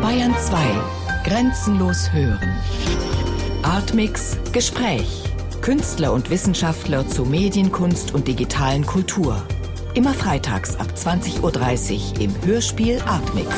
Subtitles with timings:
[0.00, 1.22] Bayern 2.
[1.24, 2.60] Grenzenlos hören.
[3.62, 5.22] Artmix Gespräch.
[5.60, 9.46] Künstler und Wissenschaftler zu Medienkunst und digitalen Kultur.
[9.94, 13.48] Immer freitags ab 20.30 Uhr im Hörspiel Artmix.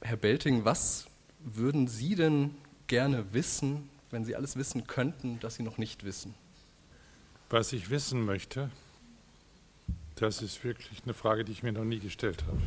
[0.00, 1.04] Herr Belting, was
[1.40, 2.54] würden Sie denn
[2.86, 6.34] gerne wissen, wenn Sie alles wissen könnten, das Sie noch nicht wissen?
[7.50, 8.70] Was ich wissen möchte,
[10.20, 12.60] das ist wirklich eine Frage, die ich mir noch nie gestellt habe.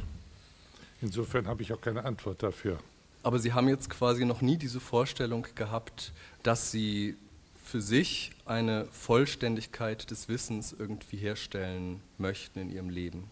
[1.01, 2.79] Insofern habe ich auch keine Antwort dafür.
[3.23, 6.11] Aber Sie haben jetzt quasi noch nie diese Vorstellung gehabt,
[6.43, 7.15] dass Sie
[7.63, 13.29] für sich eine Vollständigkeit des Wissens irgendwie herstellen möchten in Ihrem Leben.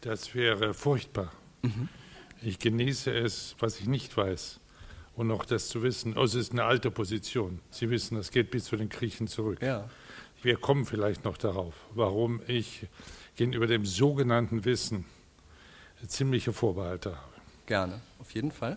[0.00, 1.32] Das wäre furchtbar.
[1.62, 1.88] Mhm.
[2.42, 4.58] Ich genieße es, was ich nicht weiß.
[5.14, 7.60] Und noch das zu wissen, oh, es ist eine alte Position.
[7.70, 9.60] Sie wissen, das geht bis zu den Griechen zurück.
[9.62, 9.88] Ja.
[10.42, 12.86] Wir kommen vielleicht noch darauf, warum ich
[13.36, 15.04] gegenüber dem sogenannten Wissen
[16.06, 17.32] ziemliche Vorbehalte habe.
[17.66, 18.76] Gerne, auf jeden Fall.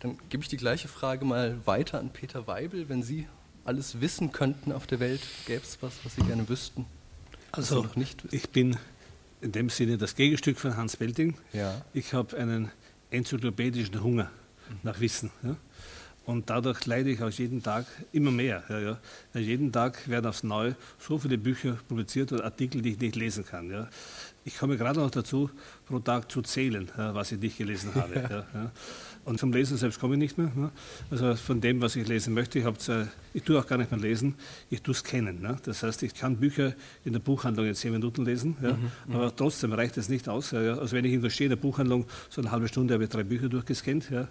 [0.00, 2.88] Dann gebe ich die gleiche Frage mal weiter an Peter Weibel.
[2.88, 3.26] Wenn Sie
[3.64, 6.84] alles wissen könnten auf der Welt, gäbe es was, was Sie gerne wüssten?
[7.52, 8.36] Also, noch nicht wissen?
[8.36, 8.76] ich bin
[9.40, 11.36] in dem Sinne das Gegenstück von Hans Belting.
[11.52, 11.82] Ja.
[11.94, 12.70] Ich habe einen
[13.10, 14.30] enzyklopädischen Hunger
[14.82, 15.30] nach Wissen.
[15.42, 15.56] Ja?
[16.26, 18.64] Und dadurch leide ich auch jeden Tag immer mehr.
[18.68, 18.98] Ja, ja.
[19.32, 23.14] Weil jeden Tag werden aufs Neue so viele Bücher publiziert oder Artikel, die ich nicht
[23.14, 23.70] lesen kann.
[23.70, 23.88] Ja.
[24.44, 25.50] Ich komme gerade noch dazu,
[25.86, 28.44] pro Tag zu zählen, was ich nicht gelesen habe.
[29.26, 30.52] Und zum Lesen selbst komme ich nicht mehr.
[30.54, 30.70] Ne?
[31.10, 33.98] Also von dem, was ich lesen möchte, ich, äh, ich tue auch gar nicht mehr
[33.98, 34.36] lesen,
[34.70, 35.42] ich tue es kennen.
[35.42, 35.56] Ne?
[35.64, 36.74] Das heißt, ich kann Bücher
[37.04, 38.74] in der Buchhandlung in zehn Minuten lesen, ja?
[38.74, 39.16] mhm, mhm.
[39.16, 40.52] aber trotzdem reicht es nicht aus.
[40.52, 40.78] Ja?
[40.78, 43.24] Also wenn ich irgendwo stehe in der Buchhandlung, so eine halbe Stunde habe ich drei
[43.24, 44.10] Bücher durchgescannt.
[44.10, 44.28] Ja?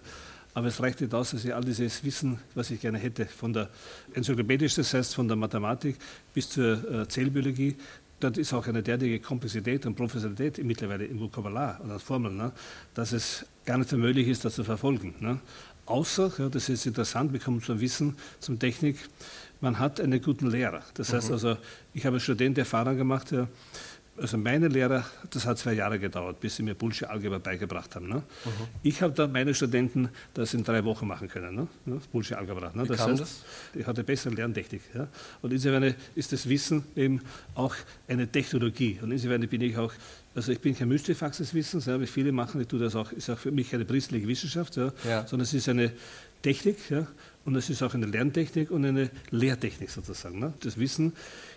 [0.55, 3.51] Aber es reicht nicht aus, dass ich all dieses Wissen, was ich gerne hätte, von
[3.51, 3.69] der
[4.13, 5.97] enzyklopädisch, das heißt von der Mathematik
[6.33, 7.75] bis zur äh, Zellbiologie,
[8.21, 12.53] das ist auch eine derartige Komplexität und Professionalität mittlerweile im Vokabular und als Formeln, ne,
[12.93, 15.13] dass es gar nicht mehr möglich ist, das zu verfolgen.
[15.19, 15.39] Ne.
[15.87, 18.97] Außer, ja, das ist interessant, wir kommen zum Wissen, zum Technik,
[19.59, 20.83] man hat einen guten Lehrer.
[20.93, 21.33] Das heißt mhm.
[21.33, 21.57] also,
[21.93, 23.47] ich habe Studentenerfahrung gemacht, ja,
[24.17, 28.07] also meine Lehrer, das hat zwei Jahre gedauert, bis sie mir Bullshit Algebra beigebracht haben.
[28.07, 28.15] Ne?
[28.15, 28.51] Mhm.
[28.83, 31.67] Ich habe da meine Studenten das in drei Wochen machen können, ne?
[31.85, 31.99] ne?
[32.11, 32.71] Bullshit Algebra.
[32.73, 32.85] Ne?
[32.85, 33.43] das heißt, das?
[33.73, 34.81] ich hatte bessere Lerntechnik.
[34.93, 35.07] Ja?
[35.41, 37.21] Und insofern ist das Wissen eben
[37.55, 37.75] auch
[38.07, 38.99] eine Technologie.
[39.01, 39.93] Und insofern bin ich auch,
[40.33, 43.11] also ich bin kein Mystifax des Wissens, ja, wie viele machen, ich tue das auch,
[43.11, 45.27] ist auch für mich keine priesterliche Wissenschaft, ja, ja.
[45.27, 45.91] sondern es ist eine
[46.41, 47.07] Technik, ja,
[47.45, 50.39] und es ist auch eine Lerntechnik und eine Lehrtechnik sozusagen.
[50.39, 50.53] Ne?
[50.61, 51.13] Das Wissen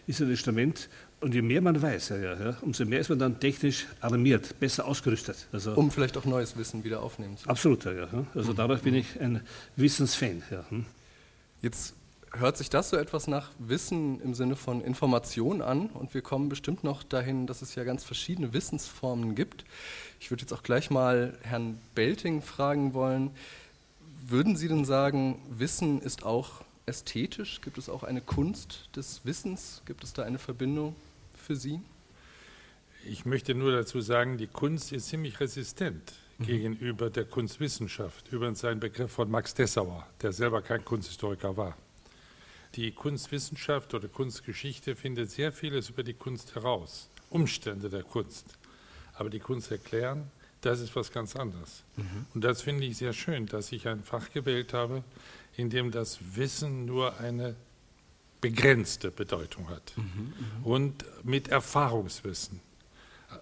[0.06, 0.88] ist ein Instrument,
[1.20, 4.86] und je mehr man weiß, ja, ja, umso mehr ist man dann technisch alarmiert, besser
[4.86, 5.48] ausgerüstet.
[5.52, 7.50] Also, um vielleicht auch neues Wissen wieder aufnehmen zu können.
[7.50, 8.08] Absolut, ja.
[8.34, 9.42] Also dadurch bin ich ein
[9.76, 10.42] Wissensfan.
[10.50, 10.64] Ja.
[10.68, 10.86] Hm.
[11.60, 11.94] Jetzt
[12.32, 16.48] hört sich das so etwas nach Wissen im Sinne von Information an und wir kommen
[16.48, 19.64] bestimmt noch dahin, dass es ja ganz verschiedene Wissensformen gibt.
[20.20, 23.30] Ich würde jetzt auch gleich mal Herrn Belting fragen wollen,
[24.26, 27.60] würden Sie denn sagen, Wissen ist auch ästhetisch?
[27.62, 29.82] Gibt es auch eine Kunst des Wissens?
[29.86, 30.94] Gibt es da eine Verbindung?
[31.48, 31.80] Für Sie?
[33.06, 36.44] Ich möchte nur dazu sagen, die Kunst ist ziemlich resistent mhm.
[36.44, 38.30] gegenüber der Kunstwissenschaft.
[38.30, 41.74] Übrigens ein Begriff von Max Dessauer, der selber kein Kunsthistoriker war.
[42.74, 48.58] Die Kunstwissenschaft oder Kunstgeschichte findet sehr vieles über die Kunst heraus, Umstände der Kunst.
[49.14, 51.82] Aber die Kunst erklären, das ist was ganz anderes.
[51.96, 52.26] Mhm.
[52.34, 55.02] Und das finde ich sehr schön, dass ich ein Fach gewählt habe,
[55.56, 57.56] in dem das Wissen nur eine
[58.40, 62.60] begrenzte Bedeutung hat mhm, mhm, und mit Erfahrungswissen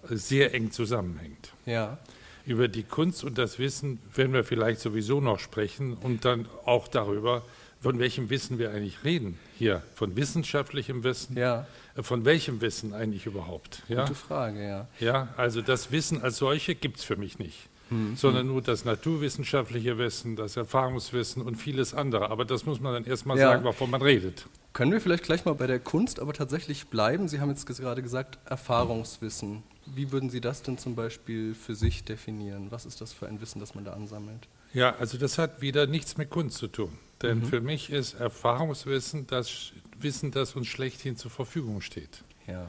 [0.09, 1.53] sehr eng zusammenhängt.
[1.65, 1.97] Ja.
[2.45, 6.87] Über die Kunst und das Wissen werden wir vielleicht sowieso noch sprechen und dann auch
[6.87, 7.43] darüber,
[7.81, 9.83] von welchem Wissen wir eigentlich reden hier.
[9.95, 11.37] Von wissenschaftlichem Wissen?
[11.37, 11.67] Ja.
[11.95, 13.83] Von welchem Wissen eigentlich überhaupt?
[13.87, 14.03] Ja?
[14.03, 14.87] Gute Frage, ja.
[14.99, 17.69] Ja, also das Wissen als solche gibt es für mich nicht.
[17.89, 18.15] Mhm.
[18.15, 22.29] sondern nur das naturwissenschaftliche Wissen, das Erfahrungswissen und vieles andere.
[22.29, 23.51] Aber das muss man dann erstmal ja.
[23.51, 24.45] sagen, wovon man redet.
[24.73, 27.27] Können wir vielleicht gleich mal bei der Kunst aber tatsächlich bleiben?
[27.27, 29.63] Sie haben jetzt gerade gesagt, Erfahrungswissen.
[29.85, 32.67] Wie würden Sie das denn zum Beispiel für sich definieren?
[32.69, 34.47] Was ist das für ein Wissen, das man da ansammelt?
[34.73, 36.91] Ja, also das hat wieder nichts mit Kunst zu tun.
[37.21, 37.45] Denn mhm.
[37.45, 42.23] für mich ist Erfahrungswissen das Wissen, das uns schlechthin zur Verfügung steht.
[42.45, 42.67] Ja.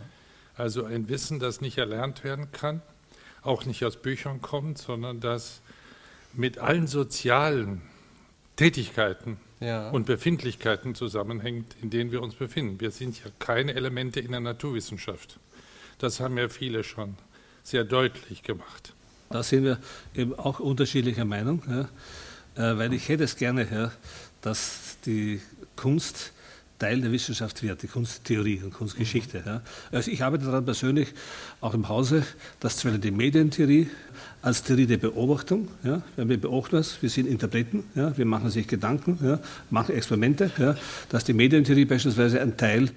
[0.57, 2.81] Also ein Wissen, das nicht erlernt werden kann,
[3.43, 5.61] auch nicht aus Büchern kommt, sondern das
[6.33, 7.83] mit allen sozialen
[8.57, 9.91] Tätigkeiten ja.
[9.91, 12.81] und Befindlichkeiten zusammenhängt, in denen wir uns befinden.
[12.81, 15.39] Wir sind ja keine Elemente in der Naturwissenschaft.
[15.99, 17.17] Das haben ja viele schon
[17.63, 18.95] sehr deutlich gemacht.
[19.31, 19.79] Da sind wir
[20.15, 21.81] eben auch unterschiedlicher Meinung, ja,
[22.73, 23.93] äh, weil ich hätte es gerne, ja,
[24.41, 25.41] dass die
[25.77, 26.33] Kunst
[26.79, 29.43] Teil der Wissenschaft wird, die Kunsttheorie und Kunstgeschichte.
[29.45, 29.63] Ja.
[29.91, 31.09] Also ich arbeite daran persönlich
[31.61, 32.25] auch im Hause,
[32.61, 33.89] dass zwar die Medientheorie
[34.43, 38.69] als Theorie der Beobachtung, ja, wir beobachten was, wir sind Interpreten, ja, wir machen sich
[38.69, 39.41] Gedanken, ja,
[39.71, 40.77] machen Experimente, ja,
[41.09, 42.91] dass die Medientheorie beispielsweise ein Teil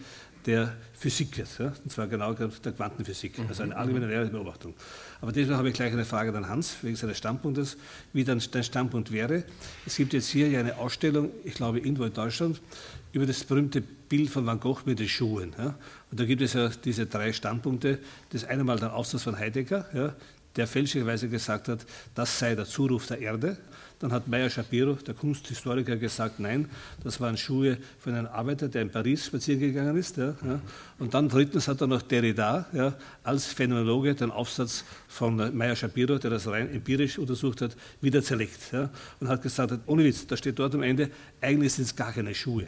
[0.45, 4.75] der Physik wird, ja, und zwar genau der Quantenphysik, also eine allgemeine Lehre der Beobachtung.
[5.19, 7.77] Aber deswegen habe ich gleich eine Frage an Hans, wegen seines Standpunktes,
[8.13, 9.44] wie dann dein Standpunkt wäre.
[9.88, 12.62] Es gibt jetzt hier ja eine Ausstellung, ich glaube irgendwo in Deutschland,
[13.13, 15.54] über das berühmte Bild von Van Gogh mit den Schuhen.
[15.58, 15.75] Ja.
[16.10, 18.00] Und da gibt es ja diese drei Standpunkte.
[18.30, 20.16] Das eine Mal der Aufsatz von Heidegger, ja,
[20.56, 21.86] der fälschlicherweise gesagt hat,
[22.16, 23.58] das sei der Zuruf der Erde.
[24.00, 26.68] Dann hat Meyer Shapiro, der Kunsthistoriker, gesagt, nein,
[27.04, 30.18] das waren Schuhe von einem Arbeiter, der in Paris spazieren gegangen ist.
[30.18, 30.60] Ja, ja.
[31.01, 32.94] Und dann drittens hat er noch Derrida ja,
[33.24, 38.71] als Phänomenologe den Aufsatz von Meyer Shapiro, der das rein empirisch untersucht hat, wieder zerlegt.
[39.19, 41.09] Und hat gesagt, ohne Witz, da steht dort am Ende,
[41.42, 42.68] eigentlich sind es gar keine Schuhe.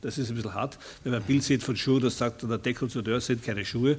[0.00, 2.58] Das ist ein bisschen hart, wenn man ein Bild sieht von Schuhen, das sagt der
[2.58, 3.98] Dekonstrukteur sind keine Schuhe.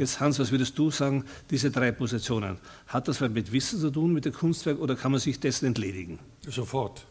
[0.00, 2.58] Jetzt Hans, was würdest du sagen, diese drei Positionen,
[2.88, 6.18] hat das mit Wissen zu tun, mit dem Kunstwerk oder kann man sich dessen entledigen?
[6.48, 7.06] Sofort.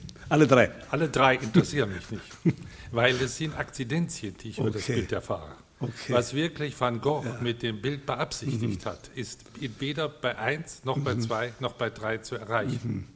[0.28, 0.70] Alle drei?
[0.90, 2.56] Alle drei interessieren mich nicht,
[2.90, 4.68] weil es sind Akzidenzien, die ich okay.
[4.68, 5.52] über das Bild erfahre.
[5.78, 6.12] Okay.
[6.12, 7.38] Was wirklich Van Gogh ja.
[7.40, 8.88] mit dem Bild beabsichtigt mhm.
[8.88, 9.40] hat, ist
[9.78, 11.20] weder bei eins noch bei mhm.
[11.20, 12.80] zwei noch bei drei zu erreichen.
[12.84, 13.08] Mhm.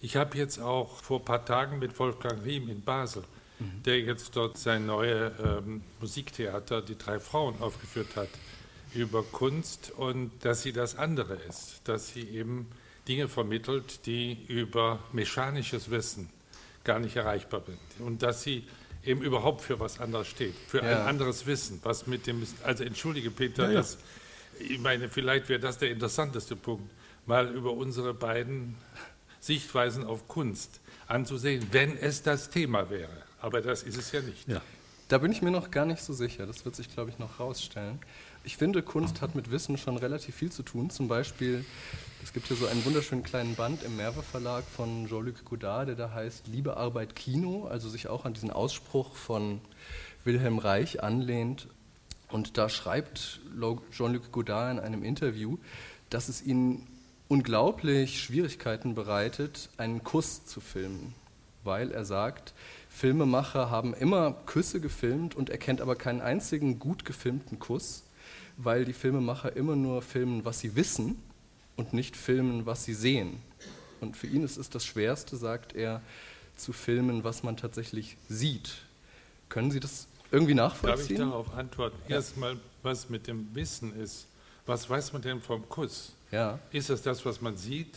[0.00, 3.22] Ich habe jetzt auch vor ein paar Tagen mit Wolfgang Riem in Basel
[3.58, 3.82] mhm.
[3.84, 8.28] der jetzt dort sein neues ähm, Musiktheater, die drei Frauen, aufgeführt hat,
[8.94, 12.68] über Kunst und dass sie das andere ist, dass sie eben
[13.08, 16.30] Dinge vermittelt, die über mechanisches Wissen
[16.84, 18.64] gar nicht erreichbar sind und dass sie
[19.04, 21.02] eben überhaupt für was anderes steht, für ja.
[21.02, 23.74] ein anderes Wissen, was mit dem, also entschuldige Peter, ja.
[23.74, 23.98] Das,
[24.58, 26.90] ich meine, vielleicht wäre das der interessanteste Punkt,
[27.26, 28.76] mal über unsere beiden
[29.40, 33.22] Sichtweisen auf Kunst anzusehen, wenn es das Thema wäre.
[33.40, 34.48] Aber das ist es ja nicht.
[34.48, 34.62] Ja.
[35.08, 36.46] Da bin ich mir noch gar nicht so sicher.
[36.46, 37.98] Das wird sich, glaube ich, noch rausstellen.
[38.42, 40.88] Ich finde, Kunst hat mit Wissen schon relativ viel zu tun.
[40.88, 41.64] Zum Beispiel,
[42.24, 45.94] es gibt hier so einen wunderschönen kleinen Band im Merve Verlag von Jean-Luc Godard, der
[45.94, 49.60] da heißt Liebe, Arbeit, Kino, also sich auch an diesen Ausspruch von
[50.24, 51.68] Wilhelm Reich anlehnt.
[52.30, 53.40] Und da schreibt
[53.92, 55.58] Jean-Luc Godard in einem Interview,
[56.08, 56.86] dass es ihn
[57.28, 61.14] unglaublich Schwierigkeiten bereitet, einen Kuss zu filmen,
[61.62, 62.54] weil er sagt,
[62.88, 68.04] Filmemacher haben immer Küsse gefilmt und er kennt aber keinen einzigen gut gefilmten Kuss,
[68.56, 71.20] weil die Filmemacher immer nur filmen, was sie wissen
[71.76, 73.40] und nicht filmen, was sie sehen.
[74.00, 76.02] Und für ihn ist es das Schwerste, sagt er,
[76.56, 78.76] zu filmen, was man tatsächlich sieht.
[79.48, 80.98] Können Sie das irgendwie nachvollziehen?
[80.98, 81.96] Darf ich darauf antworten?
[82.08, 82.16] Ja.
[82.16, 84.26] Erstmal, was mit dem Wissen ist.
[84.66, 86.12] Was weiß man denn vom Kuss?
[86.30, 86.58] Ja.
[86.70, 87.94] Ist es das, was man sieht?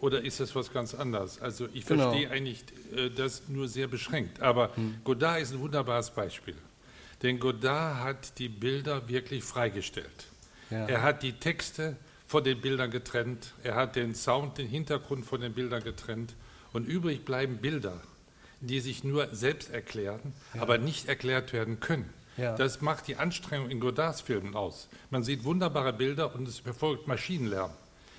[0.00, 1.40] Oder ist das was ganz anderes?
[1.40, 2.10] Also ich genau.
[2.10, 2.64] verstehe eigentlich
[2.94, 4.40] äh, das nur sehr beschränkt.
[4.40, 4.96] Aber hm.
[5.04, 6.56] Godard ist ein wunderbares Beispiel.
[7.22, 10.26] Denn Godard hat die Bilder wirklich freigestellt.
[10.70, 10.86] Ja.
[10.86, 13.54] Er hat die Texte von den Bildern getrennt.
[13.62, 16.34] Er hat den Sound, den Hintergrund von den Bildern getrennt.
[16.72, 18.00] Und übrig bleiben Bilder,
[18.60, 20.62] die sich nur selbst erklären, ja.
[20.62, 22.12] aber nicht erklärt werden können.
[22.36, 22.56] Ja.
[22.56, 24.88] Das macht die Anstrengung in Godards Filmen aus.
[25.10, 27.70] Man sieht wunderbare Bilder und es befolgt Maschinenlärm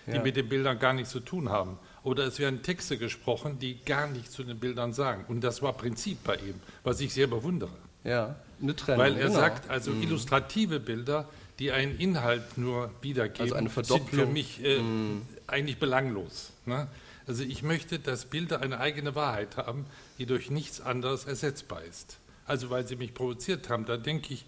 [0.07, 0.21] die ja.
[0.21, 1.79] mit den Bildern gar nichts zu tun haben.
[2.03, 5.25] Oder es werden Texte gesprochen, die gar nichts zu den Bildern sagen.
[5.27, 7.71] Und das war Prinzip bei ihm, was ich sehr bewundere.
[8.03, 8.99] Ja, eine Trennung.
[8.99, 9.39] Weil er genau.
[9.39, 10.03] sagt, also mhm.
[10.03, 11.27] illustrative Bilder,
[11.59, 15.21] die einen Inhalt nur wiedergeben, also sind für mich äh, mhm.
[15.47, 16.51] eigentlich belanglos.
[16.65, 16.87] Ne?
[17.27, 19.85] Also ich möchte, dass Bilder eine eigene Wahrheit haben,
[20.17, 22.17] die durch nichts anderes ersetzbar ist.
[22.45, 24.45] Also weil sie mich provoziert haben, da denke ich,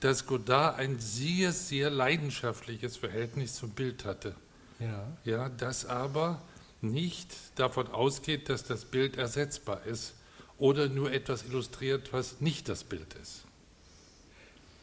[0.00, 4.34] dass Godard ein sehr, sehr leidenschaftliches Verhältnis zum Bild hatte.
[4.78, 5.06] Ja.
[5.24, 6.40] ja, das aber
[6.80, 10.14] nicht davon ausgeht, dass das Bild ersetzbar ist
[10.56, 13.44] oder nur etwas illustriert, was nicht das Bild ist.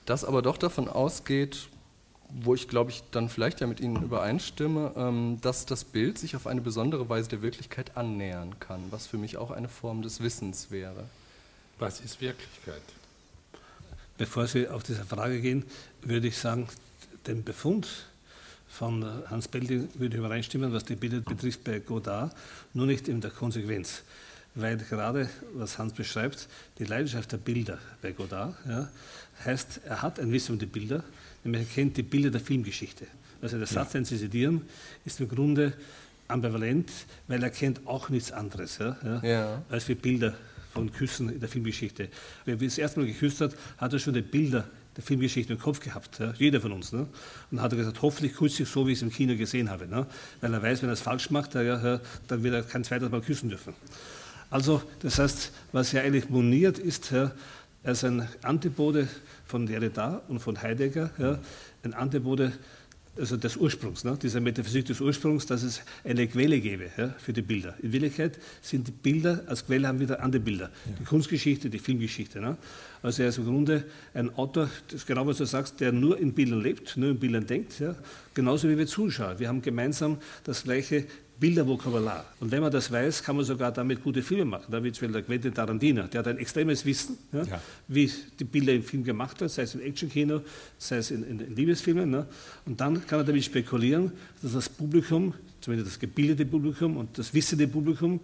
[0.08, 1.68] Das aber doch davon ausgeht,
[2.30, 6.36] wo ich glaube ich dann vielleicht ja mit Ihnen übereinstimme, ähm, dass das Bild sich
[6.38, 10.22] auf eine besondere Weise der Wirklichkeit annähern kann, was für mich auch eine Form des
[10.22, 11.04] Wissens wäre.
[11.78, 12.82] Was ist Wirklichkeit?
[14.18, 15.66] Bevor Sie auf diese Frage gehen,
[16.02, 16.68] würde ich sagen,
[17.28, 17.88] den Befund
[18.70, 22.34] von Hans Belding würde übereinstimmen, was die Bilder betrifft bei Godard,
[22.74, 24.04] nur nicht in der Konsequenz.
[24.60, 26.48] Weil gerade, was Hans beschreibt,
[26.80, 28.90] die Leidenschaft der Bilder bei Godard, ja,
[29.46, 31.04] heißt, er hat ein Wissen um die Bilder,
[31.44, 33.06] nämlich er kennt die Bilder der Filmgeschichte.
[33.40, 34.64] Also der Satz, den Sie zitieren,
[35.06, 35.74] ist im Grunde
[36.28, 36.90] ambivalent,
[37.28, 40.34] weil er kennt auch nichts anderes ja, ja, als wie Bilder
[40.74, 42.10] von Küssen in der Filmgeschichte.
[42.46, 45.80] Wer das erste Mal geküsst hat, hat er schon die Bilder der Filmgeschichte im Kopf
[45.80, 46.92] gehabt, ja, jeder von uns.
[46.92, 47.06] Ne?
[47.52, 49.88] Und hat er gesagt, hoffentlich küsse ich so, wie ich es im Kino gesehen habe.
[49.88, 50.08] Ne?
[50.42, 53.22] Weil er weiß, wenn er es falsch macht, ja, dann wird er kein zweites Mal
[53.22, 53.76] küssen dürfen.
[54.50, 57.32] Also, das heißt, was ja eigentlich moniert ist, ja,
[57.84, 59.08] Er ist ein Antipode
[59.46, 61.40] von Derrida und von Heidegger, ja,
[61.84, 62.52] ein Antipode
[63.18, 64.18] also des Ursprungs, ne?
[64.22, 67.76] dieser Metaphysik des Ursprungs, dass es eine Quelle gäbe ja, für die Bilder.
[67.82, 70.70] In Wirklichkeit sind die Bilder, als Quelle haben wieder andere Bilder.
[70.86, 70.92] Ja.
[71.00, 72.40] Die Kunstgeschichte, die Filmgeschichte.
[72.40, 72.58] Ne?
[73.02, 76.20] Also er ist im Grunde ein Autor, das ist genau was du sagst, der nur
[76.20, 77.96] in Bildern lebt, nur in Bildern denkt, ja?
[78.34, 79.40] genauso wie wir Zuschauer.
[79.40, 81.06] Wir haben gemeinsam das gleiche
[81.40, 82.26] Bildervokabular.
[82.40, 84.66] Und wenn man das weiß, kann man sogar damit gute Filme machen.
[84.72, 87.62] Da Beispiel der Quentin Tarantino, der hat ein extremes Wissen, ja, ja.
[87.88, 90.42] wie die Bilder im Film gemacht wird, sei es im Actionkino,
[90.78, 92.10] sei es in, in, Liebesfilmen.
[92.10, 92.26] Ne?
[92.66, 97.34] Und dann kann er damit spekulieren, dass das Publikum, zumindest das gebildete Publikum und das
[97.34, 98.20] wissende Publikum,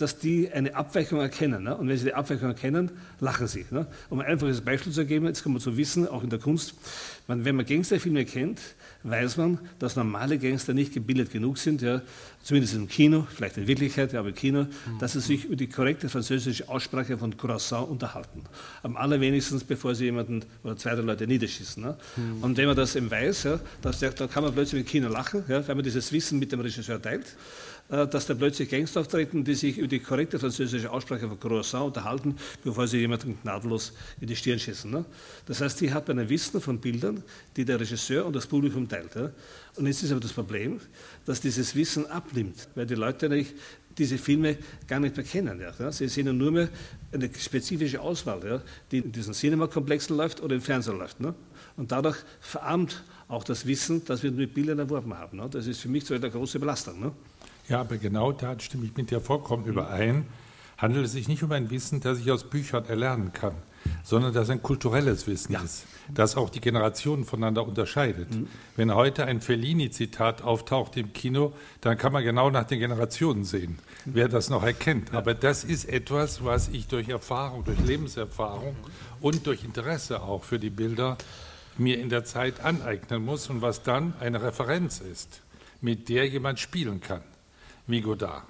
[0.00, 1.64] dass die eine Abweichung erkennen.
[1.64, 1.76] Ne?
[1.76, 2.90] Und wenn sie die Abweichung erkennen,
[3.20, 3.66] lachen sie.
[3.70, 3.86] Ne?
[4.08, 6.74] Um ein einfaches Beispiel zu geben, jetzt kann man so wissen, auch in der Kunst,
[7.26, 8.60] wenn man Gangsterfilme kennt,
[9.02, 12.02] weiß man, dass normale Gangster nicht gebildet genug sind, ja,
[12.42, 14.66] zumindest im Kino, vielleicht in Wirklichkeit, aber im Kino,
[14.98, 18.44] dass sie sich über die korrekte französische Aussprache von Croissant unterhalten.
[18.82, 21.82] Am allerwenigsten, bevor sie jemanden oder zwei Leute niederschießen.
[21.82, 21.96] Ne?
[22.16, 22.42] Mhm.
[22.42, 25.44] Und wenn man das eben weiß, ja, dass, da kann man plötzlich im Kino lachen,
[25.48, 27.36] ja, wenn man dieses Wissen mit dem Regisseur teilt.
[27.90, 31.86] Äh, dass da plötzlich Gangster auftreten, die sich über die korrekte französische Aussprache von Croissant
[31.86, 34.88] unterhalten, bevor sie jemanden gnadenlos in die Stirn schießen.
[34.88, 35.04] Ne?
[35.46, 37.22] Das heißt, die hat ein Wissen von Bildern,
[37.56, 39.10] die der Regisseur und das Publikum teilt.
[39.76, 40.80] Und jetzt ist aber das Problem,
[41.24, 43.54] dass dieses Wissen abnimmt, weil die Leute nicht
[43.96, 45.60] diese Filme gar nicht mehr kennen.
[45.60, 45.92] Ja.
[45.92, 46.68] Sie sehen nur mehr
[47.12, 51.20] eine spezifische Auswahl, ja, die in diesen Cinema-Komplexen läuft oder im Fernsehen läuft.
[51.20, 51.34] Ne?
[51.76, 55.38] Und dadurch verarmt auch das Wissen, das wir mit Bildern erworben haben.
[55.38, 55.48] Ne?
[55.50, 57.00] Das ist für mich so eine große Belastung.
[57.00, 57.12] Ne?
[57.68, 60.26] Ja, aber genau da stimme ich mit dir vollkommen überein.
[60.78, 63.54] Handelt es sich nicht um ein Wissen, das ich aus Büchern erlernen kann,
[64.02, 65.60] sondern das ein kulturelles Wissen ja.
[65.60, 68.30] ist, das auch die Generationen voneinander unterscheidet.
[68.30, 68.48] Mhm.
[68.76, 73.78] Wenn heute ein Fellini-Zitat auftaucht im Kino, dann kann man genau nach den Generationen sehen,
[74.04, 75.10] wer das noch erkennt.
[75.12, 75.18] Ja.
[75.18, 78.76] Aber das ist etwas, was ich durch Erfahrung, durch Lebenserfahrung
[79.20, 81.16] und durch Interesse auch für die Bilder
[81.78, 85.40] mir in der Zeit aneignen muss und was dann eine Referenz ist,
[85.80, 87.22] mit der jemand spielen kann
[87.86, 88.44] wie Godard.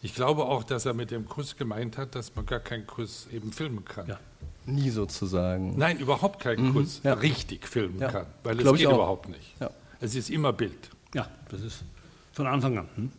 [0.00, 3.26] Ich glaube auch, dass er mit dem Kuss gemeint hat, dass man gar keinen Kuss
[3.32, 4.06] eben filmen kann.
[4.06, 4.20] Ja.
[4.68, 5.76] Nie sozusagen.
[5.78, 6.72] Nein, überhaupt keinen mhm.
[6.74, 7.14] Kuss ja.
[7.14, 8.10] richtig filmen ja.
[8.10, 9.54] kann, weil Glaub es geht überhaupt nicht.
[10.00, 10.90] Es ist immer Bild.
[11.14, 11.84] Ja, das ist
[12.32, 12.88] von Anfang an.
[12.94, 13.10] Hm?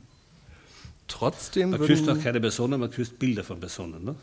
[1.08, 4.06] Trotzdem man küsst auch keine Personen, man küsst Bilder von Personen.
[4.06, 4.16] Ne?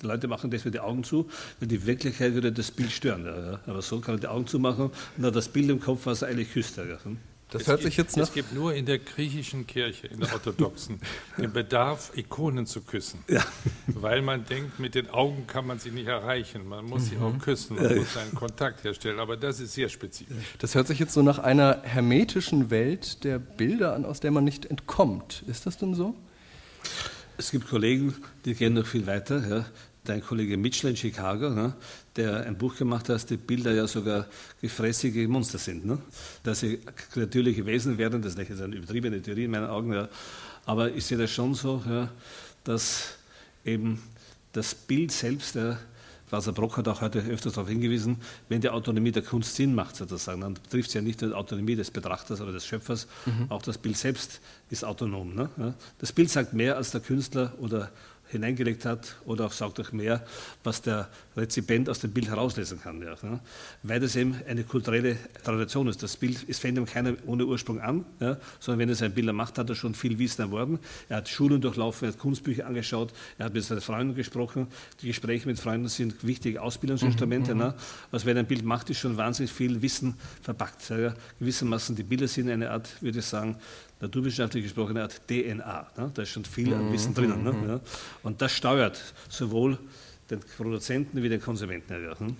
[0.00, 1.28] Die Leute machen das mit den Augen zu,
[1.60, 3.26] weil die Wirklichkeit würde das Bild stören.
[3.26, 3.60] Ja.
[3.66, 6.28] Aber so kann man die Augen zumachen und hat das Bild im Kopf, was er
[6.28, 6.78] eigentlich küsst.
[6.78, 6.84] Ja.
[6.84, 7.18] Hm?
[7.50, 8.24] Das es hört sich jetzt nach.
[8.24, 11.00] Es gibt nur in der griechischen Kirche, in der orthodoxen,
[11.38, 13.20] den Bedarf, Ikonen zu küssen.
[13.28, 13.44] Ja.
[13.86, 16.68] Weil man denkt, mit den Augen kann man sie nicht erreichen.
[16.68, 17.40] Man muss sie auch mhm.
[17.40, 19.18] küssen, man muss einen Kontakt herstellen.
[19.18, 20.36] Aber das ist sehr spezifisch.
[20.58, 24.44] Das hört sich jetzt so nach einer hermetischen Welt der Bilder an, aus der man
[24.44, 25.42] nicht entkommt.
[25.48, 26.14] Ist das denn so?
[27.36, 28.14] Es gibt Kollegen,
[28.44, 29.48] die gehen noch viel weiter.
[29.48, 29.66] Ja
[30.10, 31.72] dein Kollege Mitchell in Chicago, ne,
[32.16, 34.26] der ein Buch gemacht hat, dass die Bilder ja sogar
[34.60, 35.86] gefräßige Monster sind.
[35.86, 35.98] Ne?
[36.42, 36.80] Dass sie
[37.14, 40.08] natürliche Wesen werden, das ist nicht eine übertriebene Theorie in meinen Augen, ja.
[40.66, 42.10] aber ich sehe das schon so, ja,
[42.64, 43.14] dass
[43.64, 44.02] eben
[44.52, 45.78] das Bild selbst, ja,
[46.30, 48.16] Walter Brock hat auch heute öfters darauf hingewiesen,
[48.48, 51.36] wenn die Autonomie der Kunst Sinn macht, sozusagen, dann trifft es ja nicht nur die
[51.36, 53.46] Autonomie des Betrachters oder des Schöpfers, mhm.
[53.48, 54.40] auch das Bild selbst
[54.70, 55.34] ist autonom.
[55.34, 55.74] Ne?
[55.98, 57.90] Das Bild sagt mehr als der Künstler oder
[58.30, 60.24] hineingelegt hat oder auch sagt auch mehr,
[60.62, 63.02] was der Rezipient aus dem Bild herauslesen kann.
[63.02, 63.40] Ja, ne?
[63.82, 66.02] Weil das eben eine kulturelle Tradition ist.
[66.02, 69.58] Das Bild ist fängt keiner ohne Ursprung an, ja, sondern wenn er sein Bild macht,
[69.58, 70.78] hat er schon viel Wissen erworben.
[71.08, 74.68] Er hat Schulen durchlaufen, er hat Kunstbücher angeschaut, er hat mit seinen Freunden gesprochen.
[75.02, 77.54] Die Gespräche mit Freunden sind wichtige Ausbildungsinstrumente.
[77.54, 77.74] Mhm, ne?
[78.12, 80.88] Also wenn er ein Bild macht, ist schon wahnsinnig viel Wissen verpackt.
[80.90, 81.14] Ja.
[81.38, 83.56] Gewissermaßen die Bilder sind eine Art, würde ich sagen,
[84.00, 85.86] naturwissenschaftlich gesprochen, eine Art DNA.
[85.96, 86.10] Ne?
[86.14, 87.44] Da ist schon viel an Wissen drinnen.
[87.44, 87.54] Ne?
[87.68, 87.80] Ja?
[88.22, 89.78] Und das steuert sowohl
[90.30, 91.92] den Produzenten wie den Konsumenten.
[91.92, 92.34] Ja, ne?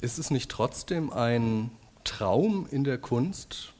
[0.00, 1.70] Ist es nicht trotzdem ein
[2.04, 3.72] Traum in der Kunst,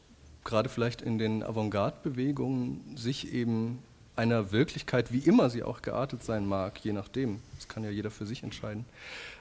[0.44, 3.80] gerade vielleicht in den Avantgarde-Bewegungen, sich eben
[4.14, 8.10] einer Wirklichkeit, wie immer sie auch geartet sein mag, je nachdem, das kann ja jeder
[8.10, 8.84] für sich entscheiden,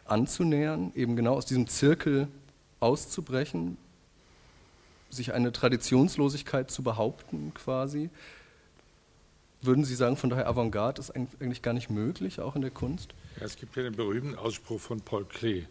[0.05, 2.27] anzunähern, eben genau aus diesem Zirkel
[2.79, 3.77] auszubrechen,
[5.11, 8.09] sich eine Traditionslosigkeit zu behaupten quasi.
[9.61, 13.13] Würden Sie sagen, von daher Avantgarde ist eigentlich gar nicht möglich, auch in der Kunst?
[13.39, 15.65] Ja, es gibt ja den berühmten Ausspruch von Paul Klee,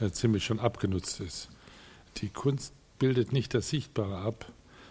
[0.00, 1.50] der ziemlich schon abgenutzt ist.
[2.18, 4.46] Die Kunst bildet nicht das Sichtbare ab,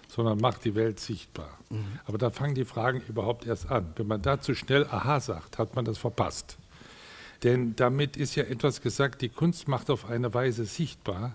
[0.07, 1.57] sondern macht die Welt sichtbar.
[1.69, 1.99] Mhm.
[2.05, 3.93] Aber da fangen die Fragen überhaupt erst an.
[3.95, 6.57] Wenn man da zu schnell Aha sagt, hat man das verpasst.
[7.41, 11.33] Denn damit ist ja etwas gesagt, die Kunst macht auf eine Weise sichtbar,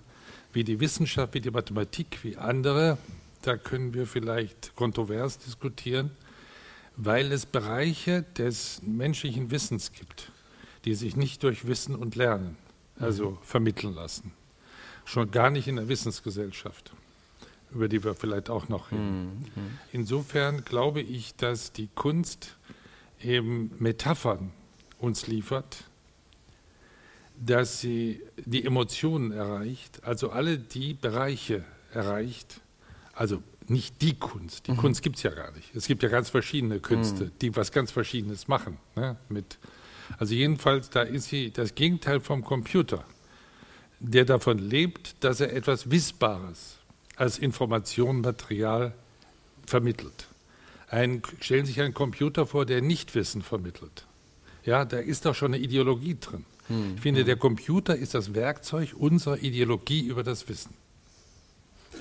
[0.52, 2.98] wie die Wissenschaft, wie die Mathematik, wie andere,
[3.42, 6.10] da können wir vielleicht kontrovers diskutieren,
[6.96, 10.32] weil es Bereiche des menschlichen Wissens gibt,
[10.84, 12.56] die sich nicht durch Wissen und Lernen
[12.98, 13.38] also mhm.
[13.42, 14.32] vermitteln lassen.
[15.04, 16.92] Schon gar nicht in der Wissensgesellschaft,
[17.72, 19.44] über die wir vielleicht auch noch reden.
[19.54, 19.78] Mhm.
[19.92, 22.56] Insofern glaube ich, dass die Kunst
[23.22, 24.52] eben Metaphern
[24.98, 25.84] uns liefert,
[27.44, 32.60] dass sie die Emotionen erreicht, also alle die Bereiche erreicht,
[33.14, 34.78] also nicht die Kunst, die mhm.
[34.78, 35.74] Kunst gibt es ja gar nicht.
[35.74, 37.32] Es gibt ja ganz verschiedene Künste, mhm.
[37.40, 38.78] die was ganz Verschiedenes machen.
[38.96, 39.16] Ne?
[39.28, 39.58] Mit,
[40.18, 43.04] also jedenfalls, da ist sie das Gegenteil vom Computer,
[44.00, 46.78] der davon lebt, dass er etwas Wissbares
[47.16, 48.94] als Information, Material
[49.66, 50.28] vermittelt.
[50.88, 54.06] Ein, stellen Sie sich einen Computer vor, der Nichtwissen vermittelt.
[54.64, 56.46] Ja, da ist doch schon eine Ideologie drin.
[56.68, 56.94] Hm.
[56.96, 60.74] Ich finde, der Computer ist das Werkzeug unserer Ideologie über das Wissen.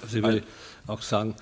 [0.01, 0.43] Also ich würde
[0.85, 1.35] auch sagen,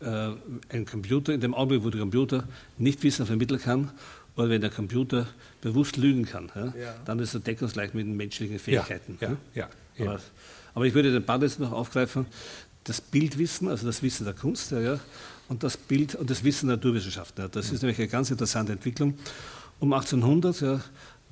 [0.00, 0.30] äh,
[0.70, 2.44] ein Computer, in dem Augenblick, wo der Computer
[2.78, 3.90] nicht Wissen vermitteln kann,
[4.36, 5.26] oder wenn der Computer
[5.60, 6.94] bewusst lügen kann, ja, ja.
[7.04, 9.18] dann ist er deckungsgleich mit den menschlichen Fähigkeiten.
[9.20, 9.68] Ja, ja,
[9.98, 10.20] aber,
[10.74, 12.26] aber, ich würde den Ball jetzt noch aufgreifen,
[12.84, 14.72] das Bildwissen, also das Wissen der Kunst,
[15.48, 17.48] und das Bild und das Wissen der Naturwissenschaften.
[17.50, 19.18] Das ist nämlich eine ganz interessante Entwicklung.
[19.80, 20.80] Um 1800,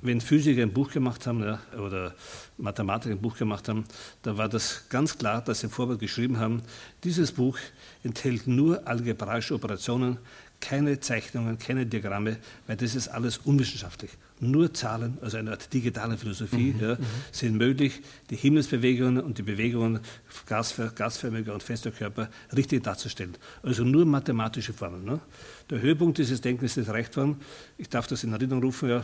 [0.01, 2.13] wenn Physiker ein Buch gemacht haben ja, oder
[2.57, 3.85] Mathematiker ein Buch gemacht haben,
[4.21, 6.61] da war das ganz klar, dass sie im Vorwort geschrieben haben,
[7.03, 7.57] dieses Buch
[8.03, 10.17] enthält nur algebraische Operationen,
[10.61, 12.37] keine Zeichnungen, keine Diagramme,
[12.67, 14.11] weil das ist alles unwissenschaftlich.
[14.41, 16.97] Nur Zahlen, also eine Art digitale Philosophie, mhm, ja,
[17.31, 19.99] sind möglich, die Himmelsbewegungen und die Bewegungen
[20.45, 23.37] gasförmiger und fester Körper richtig darzustellen.
[23.63, 25.05] Also nur mathematische Formeln.
[25.05, 25.19] Ne?
[25.69, 27.37] Der Höhepunkt dieses Denkens ist erreicht worden,
[27.77, 29.03] ich darf das in Erinnerung rufen, ja,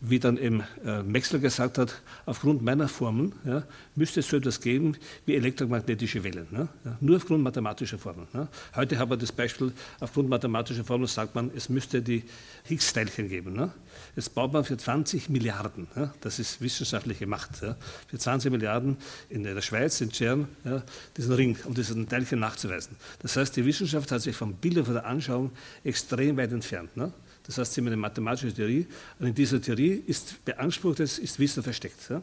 [0.00, 3.64] wie dann eben äh, Maxwell gesagt hat, aufgrund meiner Formeln ja,
[3.96, 6.46] müsste es so etwas geben wie elektromagnetische Wellen.
[6.50, 6.68] Ne?
[6.84, 8.28] Ja, nur aufgrund mathematischer Formeln.
[8.32, 8.46] Ne?
[8.76, 12.22] Heute haben wir das Beispiel, aufgrund mathematischer Formeln sagt man, es müsste die
[12.64, 13.54] Higgs-Teilchen geben.
[13.54, 13.72] Ne?
[14.14, 18.96] Jetzt baut man für 20 Milliarden, ja, das ist wissenschaftliche Macht, ja, für 20 Milliarden
[19.28, 20.82] in der Schweiz, in ja,
[21.16, 22.96] diesen Ring, um diesen Teilchen nachzuweisen.
[23.20, 25.50] Das heißt, die Wissenschaft hat sich vom Bilder, von der Anschauung
[25.84, 26.96] extrem weit entfernt.
[26.96, 27.12] Ne?
[27.46, 28.86] Das heißt, sie haben eine mathematische Theorie
[29.18, 32.10] und in dieser Theorie ist beansprucht, ist Wissen versteckt.
[32.10, 32.22] Ja?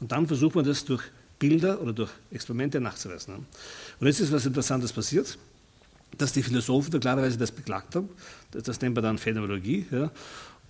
[0.00, 1.02] Und dann versucht man das durch
[1.38, 3.34] Bilder oder durch Experimente nachzuweisen.
[3.34, 3.44] Ne?
[3.98, 5.38] Und jetzt ist was Interessantes passiert
[6.18, 8.08] dass die Philosophen da klarerweise das beklagt haben.
[8.50, 9.86] Das, nennt man dann Phänomenologie.
[9.90, 10.10] Ja.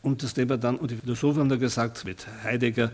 [0.02, 2.90] Und das nehmen wir dann, und die Philosophen haben dann gesagt, mit Heidegger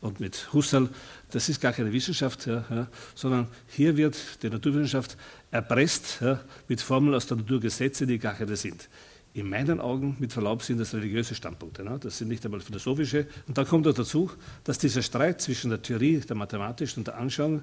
[0.00, 0.88] und mit Husserl,
[1.30, 5.16] das ist gar keine Wissenschaft, ja, ja, sondern hier wird die Naturwissenschaft
[5.50, 8.88] erpresst ja, mit Formeln aus der Naturgesetze, die gar keine sind.
[9.32, 11.84] In meinen Augen, mit Verlaub, sind das religiöse Standpunkte.
[11.84, 11.98] Ne?
[12.00, 13.28] Das sind nicht einmal philosophische.
[13.46, 14.28] Und dann kommt auch dazu,
[14.64, 17.62] dass dieser Streit zwischen der Theorie, der mathematischen und der Anschauung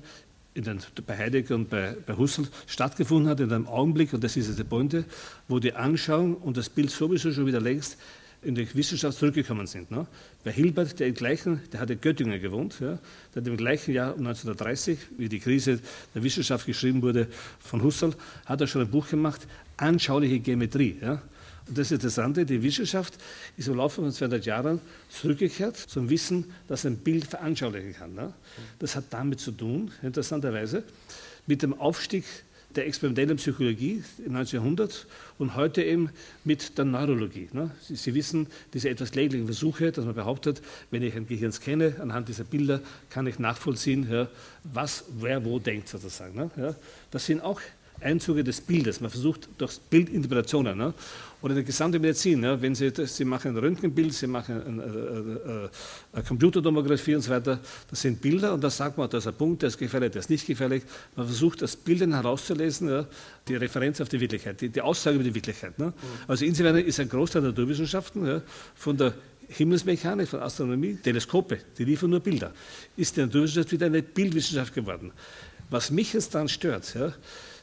[0.56, 4.48] den, bei Heidegger und bei, bei Husserl stattgefunden hat, in einem Augenblick, und das ist
[4.48, 5.06] jetzt die Pointe,
[5.48, 7.98] wo die Anschauung und das Bild sowieso schon wieder längst
[8.42, 9.92] in die Wissenschaft zurückgekommen sind.
[9.92, 10.08] Ne?
[10.44, 13.00] Bei Hilbert, der, im gleichen, der hat in Göttingen gewohnt, ja,
[13.34, 15.80] der hat im gleichen Jahr 1930, wie die Krise
[16.14, 17.28] der Wissenschaft geschrieben wurde
[17.60, 18.14] von Husserl,
[18.46, 19.48] hat er schon ein Buch gemacht,
[19.78, 20.98] Anschauliche Geometrie.
[21.02, 21.22] Ja?
[21.68, 23.16] Und das Interessante, die Wissenschaft
[23.58, 28.14] ist im Laufe von 200 Jahren zurückgekehrt zum Wissen, dass ein Bild veranschaulichen kann.
[28.14, 28.34] Ne?
[28.80, 30.84] Das hat damit zu tun, interessanterweise,
[31.46, 32.24] mit dem Aufstieg
[32.78, 36.10] der experimentellen Psychologie im 1900 und heute eben
[36.44, 37.50] mit der Neurologie.
[37.52, 37.72] Ne?
[37.82, 40.62] Sie, Sie, wissen, diese etwas kläglichen Versuche, dass man behauptet,
[40.92, 44.30] wenn ich ein Gehirn scanne, anhand dieser Bilder kann ich nachvollziehen, ja,
[44.64, 46.36] was wer wo denkt sozusagen.
[46.36, 46.52] Ne?
[46.56, 46.76] Ja?
[47.12, 47.60] Das sind auch
[48.02, 49.02] Einzüge des Bildes.
[49.02, 50.78] Man versucht durch Bildinterpretationen.
[50.78, 50.94] Ne?
[51.42, 52.40] Oder die gesamte Medizin.
[52.40, 52.60] Ne?
[52.62, 55.70] Wenn Sie, Sie machen ein Röntgenbild, Sie machen eine, eine, äh,
[56.14, 59.36] eine Computertomographie und so weiter, das sind Bilder und da sagt man, da ist ein
[59.36, 60.84] Punkt, der ist gefährlich, der ist nicht gefährlich.
[61.16, 63.06] Man versucht, das Bilden herauszulesen, ja?
[63.48, 65.78] die Referenz auf die Wirklichkeit, die, die Aussage über die Wirklichkeit.
[65.78, 65.88] Ne?
[65.88, 65.94] Mhm.
[66.28, 68.42] Also insofern ist ein Großteil der Naturwissenschaften ja,
[68.76, 69.14] von der
[69.50, 72.52] Himmelsmechanik, von Astronomie, Teleskope, die liefern nur Bilder.
[72.96, 75.12] Ist die Naturwissenschaft wieder eine Bildwissenschaft geworden.
[75.70, 77.14] Was mich jetzt dann stört, ja,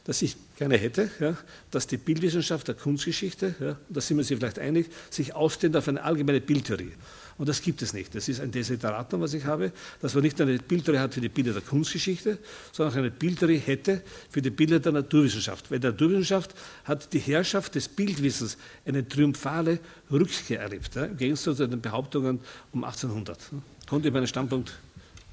[0.05, 1.35] dass ich gerne hätte, ja,
[1.71, 5.87] dass die Bildwissenschaft der Kunstgeschichte, ja, da sind wir sich vielleicht einig, sich ausdehnt auf
[5.87, 6.93] eine allgemeine Bildtheorie.
[7.37, 8.15] Und das gibt es nicht.
[8.15, 11.27] Das ist ein Desideratum, was ich habe, dass man nicht eine Bildtheorie hat für die
[11.27, 12.37] Bilder der Kunstgeschichte,
[12.71, 15.69] sondern auch eine Bildtheorie hätte für die Bilder der Naturwissenschaft.
[15.69, 16.53] Weil der Naturwissenschaft
[16.85, 22.39] hat die Herrschaft des Bildwissens eine triumphale Rückkehr erlebt, ja, im Gegensatz zu den Behauptungen
[22.71, 23.37] um 1800.
[23.85, 24.73] Konnte ich meinen Standpunkt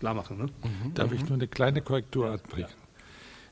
[0.03, 0.39] klar machen.
[0.39, 0.45] Ne?
[0.45, 0.95] Mhm.
[0.95, 2.69] Darf ich nur eine kleine Korrektur anbringen?
[2.69, 2.83] Ja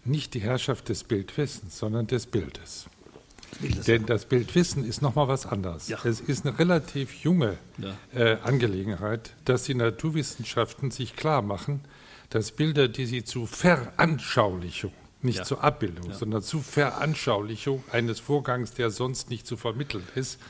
[0.04, 2.86] nicht die Herrschaft des Bildwissens, sondern des Bildes.
[3.60, 3.86] Bildes.
[3.86, 5.88] Denn das Bildwissen ist nochmal was anderes.
[5.88, 5.98] Ja.
[6.04, 7.96] Es ist eine relativ junge ja.
[8.14, 11.80] äh, Angelegenheit, dass die Naturwissenschaften sich klar machen,
[12.30, 15.44] dass Bilder, die sie zu Veranschaulichung, nicht ja.
[15.44, 20.40] zur Abbildung, sondern zu Veranschaulichung eines Vorgangs, der sonst nicht zu vermitteln ist,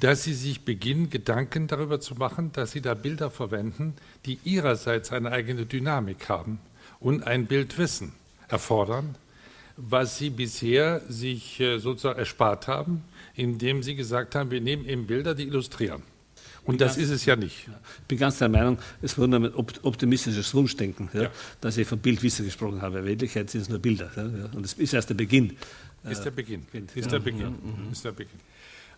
[0.00, 3.94] dass sie sich beginnen, Gedanken darüber zu machen, dass sie da Bilder verwenden,
[4.26, 6.58] die ihrerseits eine eigene Dynamik haben
[7.00, 8.12] und ein Bildwissen
[8.48, 9.16] erfordern,
[9.76, 15.06] was sie bisher sich äh, sozusagen erspart haben, indem sie gesagt haben, wir nehmen eben
[15.06, 16.02] Bilder, die illustrieren.
[16.64, 17.68] Und das ist es ja nicht.
[18.02, 21.30] Ich bin ganz der Meinung, es wurde ein optimistisches Wunschdenken, ja, ja.
[21.60, 23.00] dass ich von Bildwissen gesprochen habe.
[23.00, 24.12] In Wirklichkeit sind es nur Bilder.
[24.14, 24.22] Ja,
[24.54, 25.56] und es ist erst der Beginn.
[26.08, 26.64] Ist der Beginn.
[26.94, 27.48] Ist der Beginn.
[27.48, 27.92] Mhm.
[27.92, 28.38] Ist der Beginn.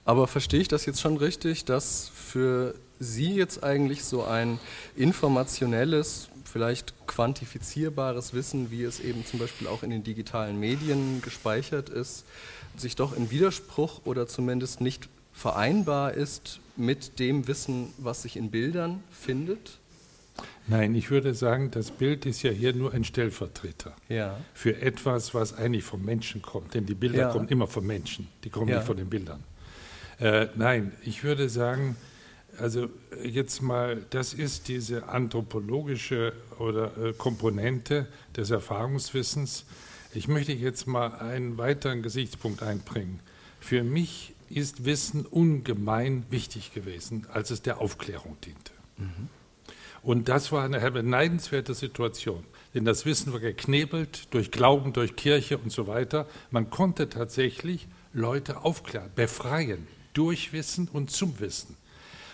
[0.05, 4.59] Aber verstehe ich das jetzt schon richtig, dass für Sie jetzt eigentlich so ein
[4.97, 11.89] informationelles, vielleicht quantifizierbares Wissen, wie es eben zum Beispiel auch in den digitalen Medien gespeichert
[11.89, 12.25] ist,
[12.77, 18.51] sich doch in Widerspruch oder zumindest nicht vereinbar ist mit dem Wissen, was sich in
[18.51, 19.79] Bildern findet?
[20.67, 24.39] Nein, ich würde sagen, das Bild ist ja hier nur ein Stellvertreter ja.
[24.55, 26.75] für etwas, was eigentlich vom Menschen kommt.
[26.75, 27.29] Denn die Bilder ja.
[27.31, 28.77] kommen immer vom Menschen, die kommen ja.
[28.77, 29.45] nicht von den Bildern.
[30.21, 31.97] Äh, nein, ich würde sagen,
[32.59, 32.89] also
[33.23, 39.65] jetzt mal, das ist diese anthropologische oder äh, Komponente des Erfahrungswissens.
[40.15, 43.21] Ich möchte jetzt mal einen weiteren Gesichtspunkt einbringen.
[43.61, 48.73] Für mich ist Wissen ungemein wichtig gewesen, als es der Aufklärung diente.
[48.99, 49.29] Mhm.
[50.03, 55.57] Und das war eine beneidenswerte Situation, denn das Wissen war geknebelt durch Glauben, durch Kirche
[55.57, 56.29] und so weiter.
[56.51, 61.77] Man konnte tatsächlich Leute aufklären, befreien, durch Wissen und zum Wissen.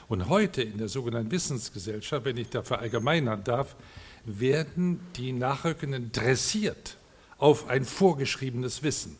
[0.08, 3.76] Und heute in der sogenannten Wissensgesellschaft, wenn ich da verallgemeinern darf,
[4.24, 6.96] werden die Nachrückenden dressiert
[7.38, 9.18] auf ein vorgeschriebenes Wissen.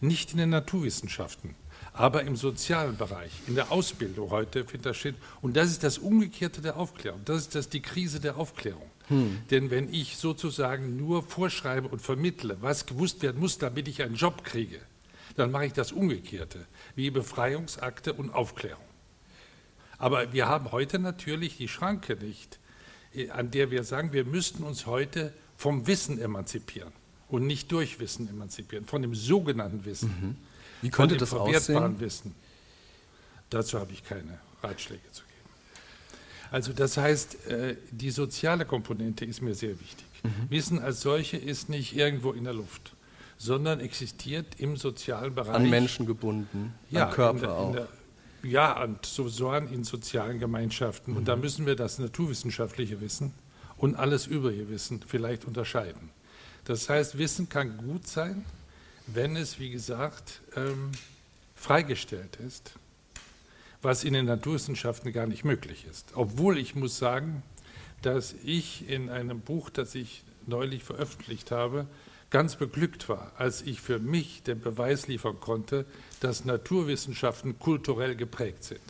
[0.00, 1.54] Nicht in den Naturwissenschaften,
[1.92, 5.14] aber im sozialen Bereich, in der Ausbildung heute findet das statt.
[5.40, 7.22] Und das ist das Umgekehrte der Aufklärung.
[7.24, 8.90] Das ist das, die Krise der Aufklärung.
[9.08, 9.38] Hm.
[9.50, 14.16] Denn wenn ich sozusagen nur vorschreibe und vermittle, was gewusst werden muss, damit ich einen
[14.16, 14.80] Job kriege,
[15.36, 18.82] dann mache ich das Umgekehrte, wie Befreiungsakte und Aufklärung.
[19.98, 22.58] Aber wir haben heute natürlich die Schranke nicht,
[23.14, 26.92] äh, an der wir sagen, wir müssten uns heute vom Wissen emanzipieren
[27.28, 30.08] und nicht durch Wissen emanzipieren, von dem sogenannten Wissen.
[30.08, 30.36] Mhm.
[30.82, 32.00] Wie könnte das aussehen?
[32.00, 32.34] Wissen.
[33.48, 35.36] Dazu habe ich keine Ratschläge zu geben.
[36.50, 40.06] Also das heißt, äh, die soziale Komponente ist mir sehr wichtig.
[40.22, 40.50] Mhm.
[40.50, 42.95] Wissen als solche ist nicht irgendwo in der Luft
[43.38, 45.54] sondern existiert im sozialen Bereich.
[45.54, 47.72] An Menschen gebunden, ja, an Körper der, auch.
[47.72, 47.88] Der,
[48.42, 51.12] ja, und so in sozialen Gemeinschaften.
[51.12, 51.16] Mhm.
[51.18, 51.42] Und da mhm.
[51.42, 53.32] müssen wir das naturwissenschaftliche Wissen
[53.76, 56.10] und alles übrige Wissen vielleicht unterscheiden.
[56.64, 58.44] Das heißt, Wissen kann gut sein,
[59.06, 60.90] wenn es, wie gesagt, ähm,
[61.54, 62.72] freigestellt ist,
[63.82, 66.08] was in den Naturwissenschaften gar nicht möglich ist.
[66.14, 67.42] Obwohl ich muss sagen,
[68.02, 71.86] dass ich in einem Buch, das ich neulich veröffentlicht habe,
[72.36, 75.86] ganz beglückt war, als ich für mich den Beweis liefern konnte,
[76.20, 78.82] dass Naturwissenschaften kulturell geprägt sind.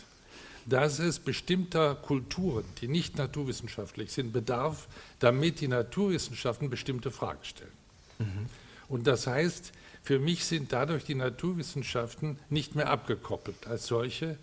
[0.65, 4.89] Dass es bestimmter Kulturen, die nicht naturwissenschaftlich sind, bedarf,
[5.21, 7.71] damit die Naturwissenschaften bestimmte Fragen stellen.
[8.19, 8.47] Mhm.
[8.89, 9.71] Und das heißt,
[10.03, 14.39] für mich sind dadurch die Naturwissenschaften nicht mehr abgekoppelt als solche,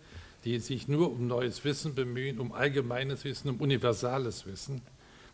[0.46, 4.82] die sich nur um neues Wissen bemühen, um allgemeines Wissen, um universales Wissen.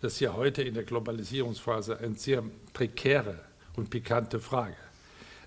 [0.01, 3.47] Das ja heute in der Globalisierungsphase eine sehr prekäre
[3.79, 4.75] und pikante Frage.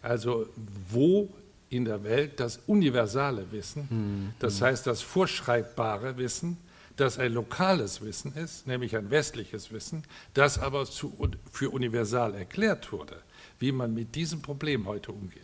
[0.03, 0.47] Also
[0.91, 1.33] wo
[1.71, 4.35] in der Welt das universale Wissen, mhm.
[4.41, 6.57] das heißt das vorschreibbare Wissen,
[6.97, 10.03] das ein lokales Wissen ist, nämlich ein westliches Wissen,
[10.35, 11.13] das aber zu,
[11.51, 13.17] für universal erklärt wurde,
[13.59, 15.43] wie man mit diesem Problem heute umgeht.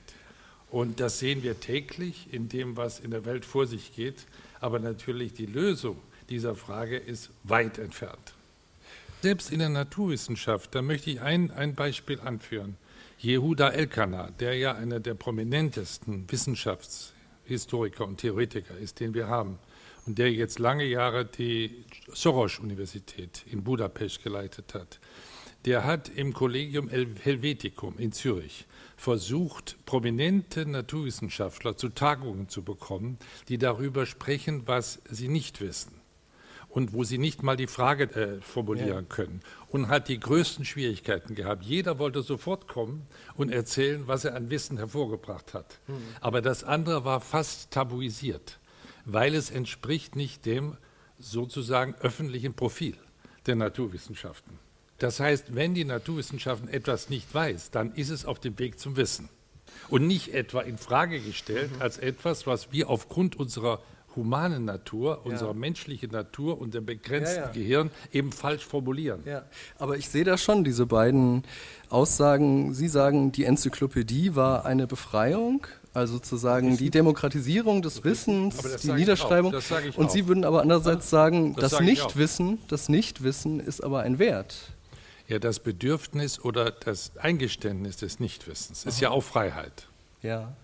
[0.71, 4.27] Und das sehen wir täglich in dem, was in der Welt vor sich geht.
[4.61, 5.97] Aber natürlich die Lösung
[6.29, 8.35] dieser Frage ist weit entfernt.
[9.21, 12.77] Selbst in der Naturwissenschaft, da möchte ich ein, ein Beispiel anführen.
[13.19, 19.59] Jehuda Elkanah, der ja einer der prominentesten Wissenschaftshistoriker und Theoretiker ist, den wir haben,
[20.07, 25.01] und der jetzt lange Jahre die Soros-Universität in Budapest geleitet hat,
[25.65, 33.59] der hat im Collegium Helveticum in Zürich versucht, prominente Naturwissenschaftler zu Tagungen zu bekommen, die
[33.59, 35.98] darüber sprechen, was sie nicht wissen
[36.79, 39.15] und wo sie nicht mal die Frage äh, formulieren ja.
[39.17, 39.41] können.
[39.69, 41.65] Und hat die größten Schwierigkeiten gehabt.
[41.65, 45.81] Jeder wollte sofort kommen und erzählen, was er an Wissen hervorgebracht hat.
[45.89, 45.95] Mhm.
[46.21, 48.61] Aber das andere war fast tabuisiert,
[49.05, 50.77] weil es entspricht nicht dem
[51.19, 52.97] sozusagen öffentlichen Profil
[53.47, 54.61] der Naturwissenschaften.
[54.99, 58.97] Das heißt, wenn die Naturwissenschaften etwas nicht weiß, dann ist es auf dem Weg zum
[58.97, 59.29] Wissen.
[59.89, 61.83] Und nicht etwa in Frage gestellt mhm.
[61.83, 63.81] als etwas, was wir aufgrund unserer
[64.17, 65.31] humanen Natur, ja.
[65.31, 67.51] unserer menschlichen Natur und dem begrenzten ja.
[67.51, 69.23] Gehirn eben falsch formulieren.
[69.79, 71.45] Aber ich sehe da schon diese beiden
[71.89, 72.75] Aussagen.
[72.75, 79.55] Sie sagen, die Enzyklopädie war eine Befreiung, Also sozusagen die Demokratisierung des Wissens, die Niederschreibung.
[79.97, 80.11] Und.
[80.11, 84.73] Sie würden aber andererseits sagen, das, das Nichtwissen, das Nichtwissen ist aber ein Wert.
[85.29, 89.87] Ja, das Bedürfnis oder das Eingeständnis des Nichtwissens ist ja auch Freiheit.
[90.23, 90.57] Ja.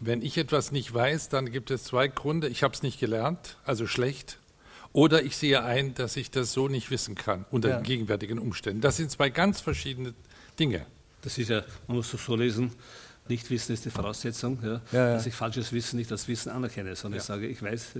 [0.00, 2.48] Wenn ich etwas nicht weiß, dann gibt es zwei Gründe.
[2.48, 4.38] Ich habe es nicht gelernt, also schlecht.
[4.92, 7.76] Oder ich sehe ein, dass ich das so nicht wissen kann unter ja.
[7.78, 8.80] den gegenwärtigen Umständen.
[8.80, 10.14] Das sind zwei ganz verschiedene
[10.58, 10.86] Dinge.
[11.22, 12.72] Das ist ja, man muss das so lesen,
[13.28, 17.18] Nichtwissen ist die Voraussetzung, ja, ja, dass ich falsches Wissen nicht als Wissen anerkenne, sondern
[17.18, 17.96] ich sage, ich weiß,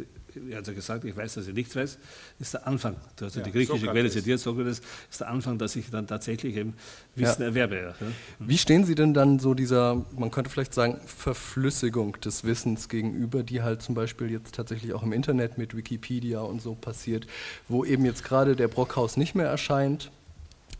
[0.51, 1.99] er hat ja gesagt, ich weiß, dass ich nichts weiß,
[2.39, 2.97] ist der Anfang.
[3.17, 3.93] Du hast ja, die griechische Sokrates.
[3.93, 6.75] Quelle zitiert, Sokrates, ist der Anfang, dass ich dann tatsächlich eben
[7.15, 7.95] Wissen erwerbe.
[8.39, 13.43] Wie stehen Sie denn dann so dieser, man könnte vielleicht sagen, Verflüssigung des Wissens gegenüber,
[13.43, 17.27] die halt zum Beispiel jetzt tatsächlich auch im Internet mit Wikipedia und so passiert,
[17.69, 20.11] wo eben jetzt gerade der Brockhaus nicht mehr erscheint,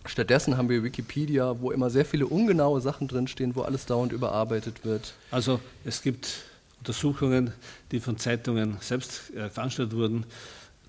[0.09, 4.85] Stattdessen haben wir Wikipedia, wo immer sehr viele ungenaue Sachen drinstehen, wo alles dauernd überarbeitet
[4.85, 5.15] wird.
[5.31, 6.45] Also es gibt
[6.79, 7.53] Untersuchungen,
[7.93, 10.25] die von Zeitungen selbst äh, veranstaltet wurden.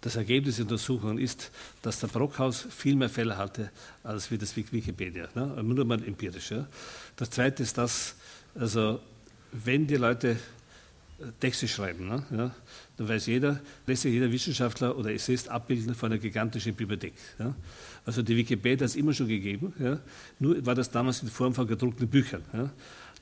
[0.01, 1.51] Das Ergebnis der Untersuchungen ist,
[1.81, 3.69] dass der Brockhaus viel mehr Fälle hatte
[4.03, 5.27] als wie das Wikipedia.
[5.35, 5.61] Ne?
[5.61, 6.51] Nur mal empirisch.
[6.51, 6.67] Ja?
[7.17, 8.15] Das Zweite ist das,
[8.55, 9.01] also
[9.51, 10.37] wenn die Leute
[11.19, 12.23] äh, Texte schreiben, ne?
[12.31, 12.51] ja,
[12.95, 17.15] dann weiß jeder, lässt sich jeder Wissenschaftler oder Essayist abbilden von einer gigantischen Bibliothek.
[17.37, 17.53] Ja?
[18.09, 19.99] Also die Wikipedia hat es immer schon gegeben, ja?
[20.39, 22.41] nur war das damals in Form von gedruckten Büchern.
[22.51, 22.71] Ja?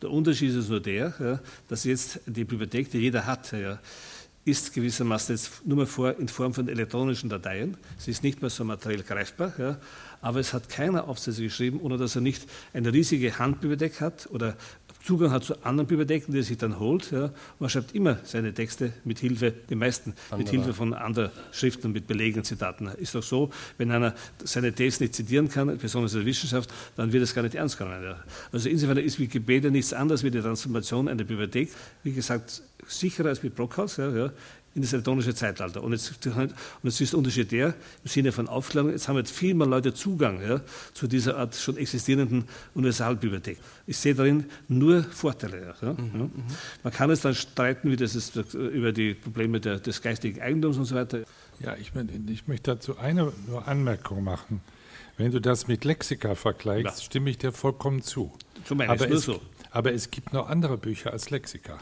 [0.01, 3.53] Der Unterschied ist nur der, ja, dass jetzt die Bibliothek, die jeder hat,
[4.45, 7.75] ist gewissermaßen jetzt nur mehr vor, in Form von elektronischen Dateien.
[7.97, 9.77] Sie ist nicht mehr so materiell greifbar, ja,
[10.21, 14.55] aber es hat keiner Aufsätze geschrieben, ohne dass er nicht eine riesige Handbibliothek hat oder
[15.03, 17.11] Zugang hat zu anderen Bibliotheken, die er sich dann holt.
[17.11, 17.31] Ja.
[17.59, 20.37] Man schreibt immer seine Texte mit Hilfe, die meisten, Andere.
[20.37, 22.87] mit Hilfe von anderen Schriften, mit Belegen, Zitaten.
[22.87, 27.13] Ist doch so, wenn einer seine Thesen nicht zitieren kann, besonders in der Wissenschaft, dann
[27.13, 28.03] wird es gar nicht ernst genommen.
[28.03, 28.17] Ja.
[28.51, 31.71] Also insofern ist Wikipedia nichts anderes wie die Transformation einer Bibliothek.
[32.03, 33.97] Wie gesagt, sicherer als mit Brockhaus.
[33.97, 34.31] Ja, ja
[34.77, 35.83] in das elektronische Zeitalter.
[35.83, 39.31] Und jetzt, und jetzt ist der Unterschied der, im Sinne von Aufklärung, jetzt haben jetzt
[39.31, 40.61] viel mehr Leute Zugang ja,
[40.93, 43.57] zu dieser Art schon existierenden Universalbibliothek.
[43.87, 45.75] Ich sehe darin nur Vorteile.
[45.81, 46.19] Ja, mhm, ja.
[46.19, 46.31] Mhm.
[46.83, 50.77] Man kann es dann streiten, wie das ist, über die Probleme der, des geistigen Eigentums
[50.77, 51.23] und so weiter.
[51.59, 51.91] Ja, ich,
[52.29, 54.61] ich möchte dazu eine nur Anmerkung machen.
[55.17, 58.31] Wenn du das mit Lexika vergleichst, stimme ich dir vollkommen zu.
[58.65, 59.41] Zum aber, es, so.
[59.71, 61.79] aber es gibt noch andere Bücher als Lexika.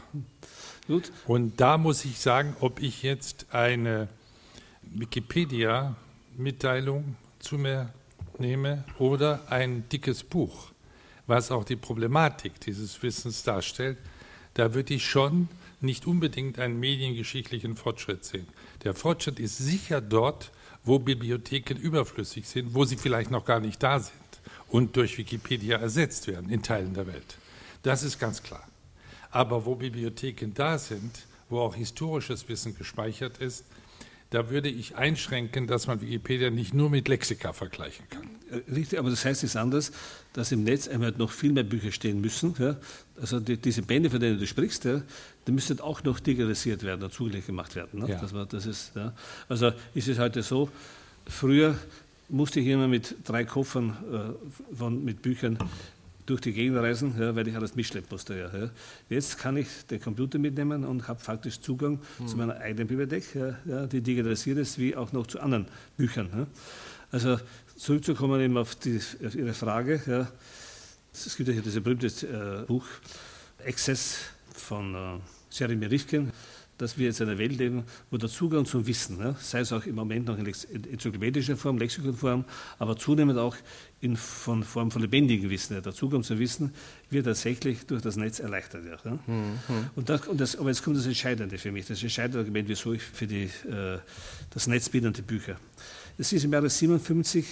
[0.86, 1.10] Gut.
[1.26, 4.06] Und da muss ich sagen, ob ich jetzt eine
[4.82, 7.92] Wikipedia-Mitteilung zu mir
[8.38, 10.72] nehme oder ein dickes Buch,
[11.26, 13.96] was auch die Problematik dieses Wissens darstellt,
[14.54, 15.48] da würde ich schon
[15.80, 18.46] nicht unbedingt einen mediengeschichtlichen Fortschritt sehen.
[18.84, 20.50] Der Fortschritt ist sicher dort,
[20.84, 24.14] wo Bibliotheken überflüssig sind, wo sie vielleicht noch gar nicht da sind
[24.68, 27.36] und durch Wikipedia ersetzt werden in Teilen der Welt.
[27.82, 28.66] Das ist ganz klar.
[29.30, 33.64] Aber wo Bibliotheken da sind, wo auch historisches Wissen gespeichert ist,
[34.30, 38.28] da würde ich einschränken, dass man Wikipedia nicht nur mit Lexika vergleichen kann.
[38.50, 39.92] Äh, richtig, aber das heißt es anders,
[40.32, 42.54] dass im Netz einmal noch viel mehr Bücher stehen müssen.
[42.58, 42.76] Ja?
[43.20, 45.02] Also die, diese Bände, von denen du sprichst, ja,
[45.46, 48.00] die müssen auch noch digitalisiert werden und zugänglich gemacht werden.
[48.00, 48.10] Ne?
[48.10, 48.20] Ja.
[48.20, 49.12] Das war, das ist, ja.
[49.48, 50.70] Also ist es heute so,
[51.26, 51.78] früher
[52.28, 55.56] musste ich immer mit drei Koffern äh, von, mit Büchern
[56.26, 58.38] durch die Gegend reisen, ja, weil ich alles mitschleppen musste.
[58.38, 58.70] Ja, ja.
[59.08, 62.26] Jetzt kann ich den Computer mitnehmen und habe faktisch Zugang mhm.
[62.26, 63.24] zu meiner eigenen Bibliothek,
[63.92, 66.46] die digitalisiert ist, wie auch noch zu anderen Büchern.
[67.12, 67.38] Also
[67.76, 70.28] zurückzukommen eben auf, die, auf Ihre Frage.
[71.12, 72.84] Es gibt ja hier dieses berühmte äh, Buch
[73.64, 74.18] Access
[74.54, 75.18] von äh,
[75.50, 76.30] Jeremy Rifkin
[76.78, 79.72] dass wir jetzt in einer Welt leben, wo der Zugang zum Wissen, ne, sei es
[79.72, 82.44] auch im Moment noch in enzyklopädischer Form, Lexikonform,
[82.78, 83.56] aber zunehmend auch
[84.00, 85.82] in von Form von lebendigem Wissen.
[85.82, 86.72] Der Zugang zum Wissen
[87.10, 88.84] wird tatsächlich durch das Netz erleichtert.
[88.84, 89.18] Ja.
[89.26, 89.58] Mhm.
[89.94, 92.92] Und, das, und das, aber jetzt kommt das Entscheidende für mich, das entscheidende Argument, wieso
[92.92, 93.98] ich für die, äh,
[94.50, 95.56] das Netz bildende Bücher.
[96.18, 97.46] Es ist im Jahre 57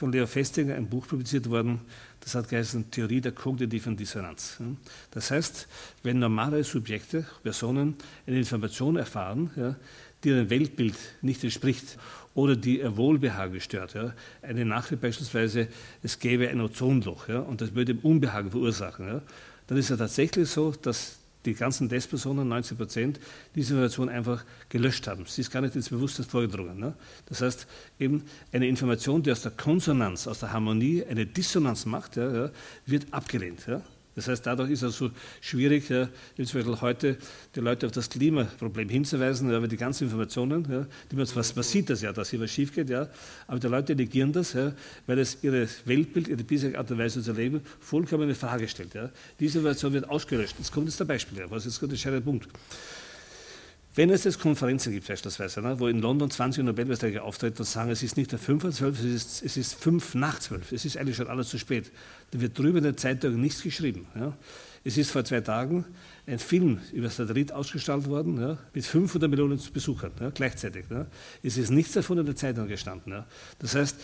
[0.00, 1.82] von Leo Festinger ein Buch publiziert worden,
[2.20, 4.56] das hat geheißen Theorie der kognitiven Dissonanz.
[5.10, 5.68] Das heißt,
[6.02, 9.76] wenn normale Subjekte, Personen eine Information erfahren, ja,
[10.24, 11.98] die ihrem Weltbild nicht entspricht
[12.34, 13.92] oder die ihr Wohlbehagen stört.
[13.92, 14.14] Ja.
[14.40, 15.68] Eine Nachricht beispielsweise,
[16.02, 19.06] es gäbe ein Ozonloch ja, und das würde Unbehagen verursachen.
[19.06, 19.22] Ja.
[19.66, 23.20] Dann ist es tatsächlich so, dass die ganzen Testpersonen, 90 Prozent,
[23.54, 25.24] diese Information einfach gelöscht haben.
[25.26, 26.78] Sie ist gar nicht ins Bewusstsein vorgedrungen.
[26.78, 26.94] Ne?
[27.26, 27.66] Das heißt,
[27.98, 32.50] eben eine Information, die aus der Konsonanz, aus der Harmonie eine Dissonanz macht, ja, ja,
[32.86, 33.66] wird abgelehnt.
[33.66, 33.82] Ja?
[34.20, 36.06] Das heißt, dadurch ist es so schwierig, ja,
[36.36, 37.16] Beispiel heute
[37.54, 41.56] die Leute auf das Klimaproblem hinzuweisen, ja, aber die ganzen Informationen, ja, die man, was,
[41.56, 43.08] man sieht das ja, dass hier was schief geht, ja,
[43.46, 44.74] aber die Leute negieren das, ja,
[45.06, 48.92] weil es ihre Weltbild, ihre bisherige Art und Weise zu leben vollkommen in Frage stellt.
[48.92, 49.08] Ja.
[49.38, 50.56] Diese Information wird ausgelöscht.
[50.58, 52.46] Jetzt kommt jetzt der Beispiel, was ist der entscheidende Punkt.
[53.94, 57.90] Wenn es jetzt Konferenzen gibt, beispielsweise, ne, wo in London 20 Nobelpreisträger auftreten und sagen,
[57.90, 60.84] es ist nicht der 5 vor 12, es ist, es ist 5 nach 12, es
[60.84, 61.90] ist eigentlich schon alles zu spät,
[62.30, 64.06] dann wird drüber in der Zeitung nichts geschrieben.
[64.14, 64.36] Ja.
[64.82, 65.84] Es ist vor zwei Tagen
[66.26, 70.86] ein Film über Satellit ausgestrahlt worden, ja, mit 500 Millionen Besuchern ja, gleichzeitig.
[71.42, 73.24] Es ist nichts davon in der Zeitung gestanden.
[73.58, 73.96] Das heißt,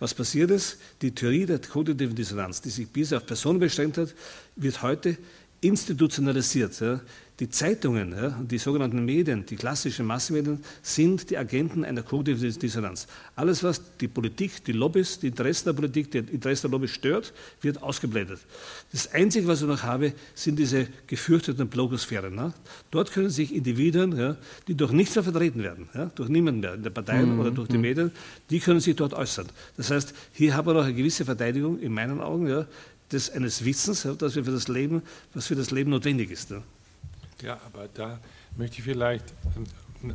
[0.00, 4.14] was passiert ist, die Theorie der kognitiven Dissonanz, die sich bisher auf Personen beschränkt hat,
[4.56, 5.16] wird heute
[5.62, 6.78] institutionalisiert.
[6.80, 7.00] Ja.
[7.40, 13.06] Die Zeitungen, ja, die sogenannten Medien, die klassischen Massenmedien, sind die Agenten einer kognitiven Dissonanz.
[13.34, 17.32] Alles, was die Politik, die Lobbys, die Interessen der Politik, die Interessen der Lobbys stört,
[17.62, 18.40] wird ausgeblendet.
[18.92, 22.34] Das Einzige, was ich noch habe, sind diese gefürchteten Blogosphären.
[22.34, 22.52] Ne?
[22.90, 24.36] Dort können sich Individuen, ja,
[24.68, 27.40] die durch nichts mehr vertreten werden, durch niemanden mehr, in der Partei mhm.
[27.40, 27.82] oder durch die mhm.
[27.82, 28.12] Medien,
[28.50, 29.46] die können sich dort äußern.
[29.76, 32.66] Das heißt, hier haben wir noch eine gewisse Verteidigung, in meinen Augen,
[33.12, 35.02] des, eines Wissens, das wir für das Leben,
[35.34, 36.50] was für das Leben notwendig ist.
[36.50, 36.62] Ja.
[37.42, 38.20] Ja, aber da
[38.56, 39.24] möchte ich vielleicht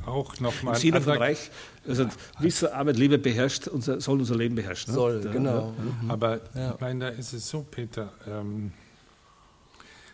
[0.06, 0.76] auch nochmal.
[0.76, 1.50] Im Sinne von Reich,
[1.88, 2.08] also
[2.40, 4.94] Wissen, Arbeit, Liebe beherrscht, unser, soll unser Leben beherrschen.
[4.94, 4.96] Ne?
[4.96, 5.74] Soll, ja, genau.
[5.78, 5.84] Ja.
[6.04, 6.12] Mhm.
[6.12, 6.74] Aber ja.
[6.74, 8.72] ich meine, da ist es so, Peter, ähm,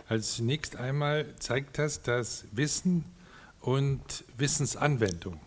[0.10, 3.06] als zunächst einmal zeigt das, dass Wissen
[3.62, 4.02] und
[4.38, 5.40] Wissensanwendung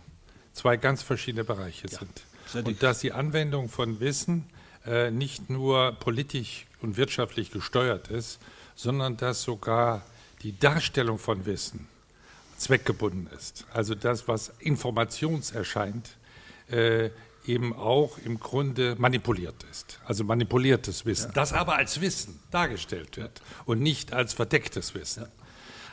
[0.53, 2.67] zwei ganz verschiedene Bereiche sind.
[2.67, 4.45] Und dass die Anwendung von Wissen
[4.87, 8.39] äh, nicht nur politisch und wirtschaftlich gesteuert ist,
[8.75, 10.03] sondern dass sogar
[10.43, 11.89] die Darstellung von Wissen
[12.57, 13.67] zweckgebunden ist.
[13.73, 16.17] Also das, was informationserscheint,
[16.71, 17.11] äh,
[17.47, 20.01] eben auch im Grunde manipuliert ist.
[20.05, 21.33] Also manipuliertes Wissen, ja.
[21.33, 25.25] das aber als Wissen dargestellt wird und nicht als verdecktes Wissen.
[25.25, 25.29] Ja.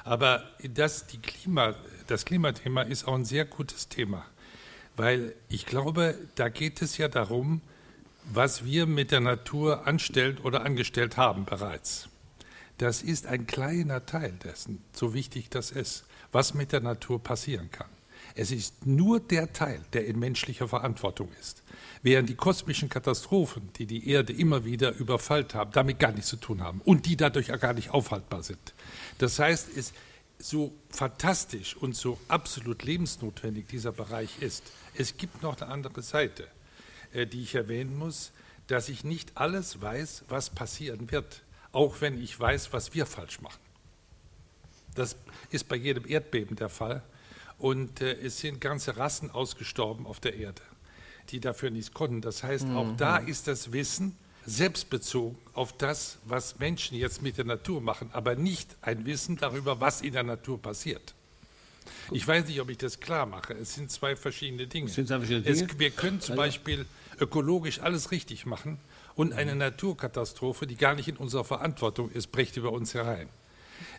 [0.03, 1.75] Aber das, die Klima,
[2.07, 4.25] das Klimathema ist auch ein sehr gutes Thema,
[4.95, 7.61] weil ich glaube, da geht es ja darum,
[8.25, 12.09] was wir mit der Natur anstellen oder angestellt haben bereits.
[12.77, 17.69] Das ist ein kleiner Teil dessen, so wichtig das ist, was mit der Natur passieren
[17.71, 17.89] kann.
[18.35, 21.61] Es ist nur der Teil, der in menschlicher Verantwortung ist.
[22.01, 26.37] Während die kosmischen Katastrophen, die die Erde immer wieder überfallt haben, damit gar nichts zu
[26.37, 28.73] tun haben und die dadurch auch gar nicht aufhaltbar sind.
[29.19, 29.93] Das heißt, es
[30.39, 34.63] so fantastisch und so absolut lebensnotwendig dieser Bereich ist,
[34.95, 36.47] es gibt noch eine andere Seite,
[37.13, 38.31] die ich erwähnen muss,
[38.67, 43.41] dass ich nicht alles weiß, was passieren wird auch wenn ich weiß, was wir falsch
[43.41, 43.59] machen.
[44.95, 45.17] Das
[45.49, 47.01] ist bei jedem Erdbeben der Fall.
[47.57, 50.61] Und äh, es sind ganze Rassen ausgestorben auf der Erde,
[51.29, 52.21] die dafür nichts konnten.
[52.21, 52.77] Das heißt, mhm.
[52.77, 58.09] auch da ist das Wissen selbstbezogen auf das, was Menschen jetzt mit der Natur machen,
[58.13, 61.15] aber nicht ein Wissen darüber, was in der Natur passiert.
[62.11, 63.53] Ich weiß nicht, ob ich das klar mache.
[63.53, 64.89] Es sind zwei verschiedene Dinge.
[64.89, 65.65] Sind verschiedene Dinge?
[65.71, 66.85] Es, wir können zum Beispiel
[67.19, 68.79] ökologisch alles richtig machen,
[69.15, 73.29] und eine Naturkatastrophe, die gar nicht in unserer Verantwortung ist, bricht über uns herein.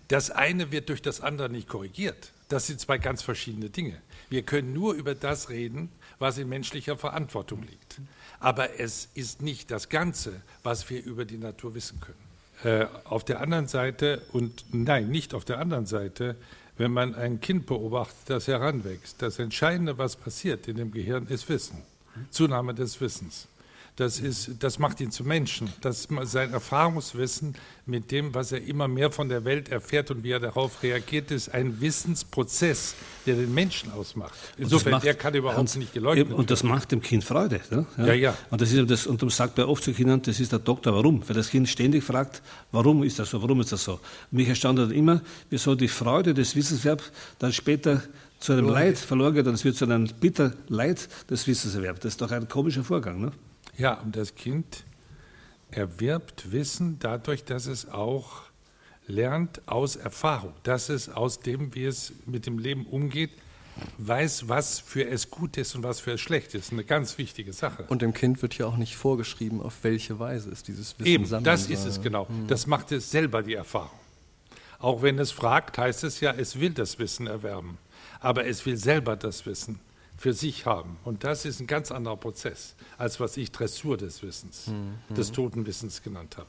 [0.09, 2.33] Das eine wird durch das andere nicht korrigiert.
[2.49, 4.01] Das sind zwei ganz verschiedene Dinge.
[4.29, 8.01] Wir können nur über das reden, was in menschlicher Verantwortung liegt.
[8.41, 12.19] Aber es ist nicht das Ganze, was wir über die Natur wissen können.
[12.65, 16.37] Äh, auf der anderen Seite, und nein, nicht auf der anderen Seite,
[16.77, 21.49] wenn man ein Kind beobachtet, das heranwächst, das Entscheidende, was passiert in dem Gehirn, ist
[21.49, 21.83] Wissen.
[22.31, 23.49] Zunahme des Wissens.
[23.97, 25.73] Das, ist, das macht ihn zu Menschen.
[25.81, 27.55] Das sein Erfahrungswissen
[27.87, 31.31] mit dem, was er immer mehr von der Welt erfährt und wie er darauf reagiert,
[31.31, 34.35] ist ein Wissensprozess, der den Menschen ausmacht.
[34.59, 36.39] Insofern, macht, der kann überhaupt Hans, nicht geleugnet werden.
[36.39, 37.61] Und das macht dem Kind Freude.
[37.71, 37.87] Ne?
[37.97, 38.15] Ja, ja.
[38.15, 38.37] ja.
[38.51, 40.93] Und, das ist das, und darum sagt man oft zu Kindern, das ist der Doktor,
[40.93, 41.23] warum?
[41.29, 44.01] Weil das Kind ständig fragt, warum ist das so, warum ist das so?
[44.33, 48.03] Mich erstaunt dann immer, wieso die Freude des Wissenserwerbs dann später
[48.45, 52.01] zu einem Leid verloren geht und es wird zu einem bitter Leid des Wissenserwerbs.
[52.01, 53.19] Das ist doch ein komischer Vorgang.
[53.19, 53.33] Ne?
[53.79, 54.85] Ja, und das Kind
[55.71, 58.43] erwirbt Wissen dadurch, dass es auch
[59.07, 63.31] lernt aus Erfahrung, dass es aus dem, wie es mit dem Leben umgeht,
[63.97, 66.71] weiß, was für es gut ist und was für es schlecht ist.
[66.71, 67.85] Eine ganz wichtige Sache.
[67.89, 71.25] Und dem Kind wird ja auch nicht vorgeschrieben, auf welche Weise es dieses Wissen Eben,
[71.25, 72.29] sammeln das ist es genau.
[72.29, 72.47] Hm.
[72.47, 73.99] Das macht es selber die Erfahrung.
[74.79, 77.79] Auch wenn es fragt, heißt es ja, es will das Wissen erwerben.
[78.25, 79.81] Aber es will selber das Wissen
[80.17, 80.97] für sich haben.
[81.05, 85.15] Und das ist ein ganz anderer Prozess, als was ich Dressur des Wissens, mhm.
[85.15, 86.49] des toten Wissens genannt habe.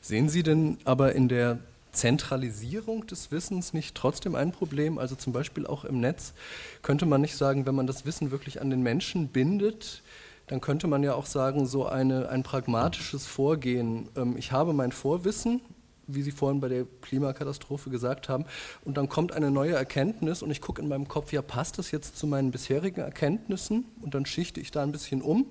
[0.00, 1.58] Sehen Sie denn aber in der
[1.92, 4.98] Zentralisierung des Wissens nicht trotzdem ein Problem?
[4.98, 6.34] Also zum Beispiel auch im Netz
[6.82, 10.02] könnte man nicht sagen, wenn man das Wissen wirklich an den Menschen bindet,
[10.48, 14.08] dann könnte man ja auch sagen, so eine, ein pragmatisches Vorgehen.
[14.16, 15.62] Ähm, ich habe mein Vorwissen
[16.06, 18.44] wie Sie vorhin bei der Klimakatastrophe gesagt haben.
[18.84, 21.90] Und dann kommt eine neue Erkenntnis und ich gucke in meinem Kopf, ja, passt das
[21.90, 23.86] jetzt zu meinen bisherigen Erkenntnissen?
[24.00, 25.46] Und dann schichte ich da ein bisschen um.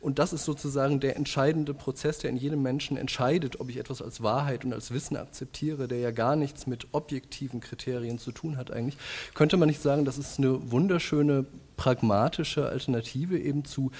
[0.00, 4.02] Und das ist sozusagen der entscheidende Prozess, der in jedem Menschen entscheidet, ob ich etwas
[4.02, 8.56] als Wahrheit und als Wissen akzeptiere, der ja gar nichts mit objektiven Kriterien zu tun
[8.56, 8.96] hat eigentlich.
[9.34, 11.46] Könnte man nicht sagen, das ist eine wunderschöne
[11.76, 13.90] pragmatische Alternative eben zu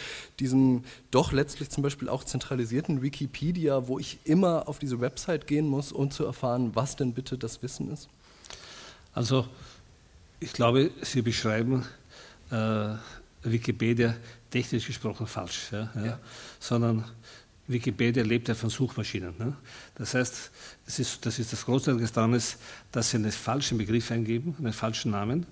[0.41, 5.67] diesem doch letztlich zum Beispiel auch zentralisierten Wikipedia, wo ich immer auf diese Website gehen
[5.67, 8.09] muss, um zu erfahren, was denn bitte das Wissen ist?
[9.13, 9.47] Also
[10.41, 11.87] ich glaube, Sie beschreiben
[12.51, 12.89] äh,
[13.43, 14.15] Wikipedia
[14.51, 16.05] technisch gesprochen falsch, ja, ja.
[16.05, 16.19] Ja.
[16.61, 17.05] sondern
[17.69, 19.35] Wikipedia lebt ja von Suchmaschinen.
[19.39, 19.57] Ne?
[19.97, 20.51] Das heißt,
[20.85, 22.59] das ist, das ist das Großartige daran, ist,
[22.93, 25.47] dass Sie einen falschen Begriff eingeben, einen falschen Namen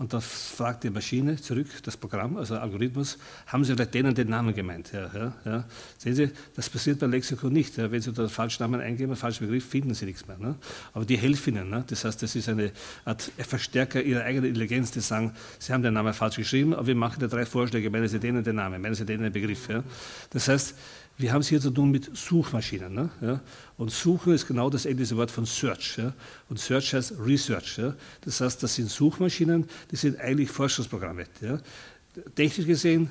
[0.00, 4.30] und da fragt die Maschine zurück, das Programm, also Algorithmus, haben Sie vielleicht denen den
[4.30, 4.92] Namen gemeint?
[4.92, 5.64] Ja, ja, ja.
[5.98, 7.76] Sehen Sie, das passiert beim Lexikon nicht.
[7.76, 10.38] Wenn Sie da falschen Namen eingeben, falschen Begriff, finden Sie nichts mehr.
[10.38, 10.54] Ne?
[10.94, 11.68] Aber die helfen Ihnen.
[11.68, 11.84] Ne?
[11.86, 12.72] Das heißt, das ist eine
[13.04, 16.94] Art Verstärker Ihrer eigenen Intelligenz, die sagen, Sie haben den Namen falsch geschrieben, aber wir
[16.94, 19.68] machen da drei Vorschläge, meinen Sie denen den Namen, meinen Sie denen den Begriff.
[20.30, 20.76] Das heißt,
[21.20, 22.92] wir haben es hier zu tun mit Suchmaschinen.
[22.92, 23.10] Ne?
[23.20, 23.40] Ja?
[23.76, 25.98] Und Suchen ist genau das englische Wort von Search.
[25.98, 26.12] Ja?
[26.48, 27.78] Und Search heißt Research.
[27.78, 27.94] Ja?
[28.22, 31.26] Das heißt, das sind Suchmaschinen, die sind eigentlich Forschungsprogramme.
[32.34, 33.10] Technisch gesehen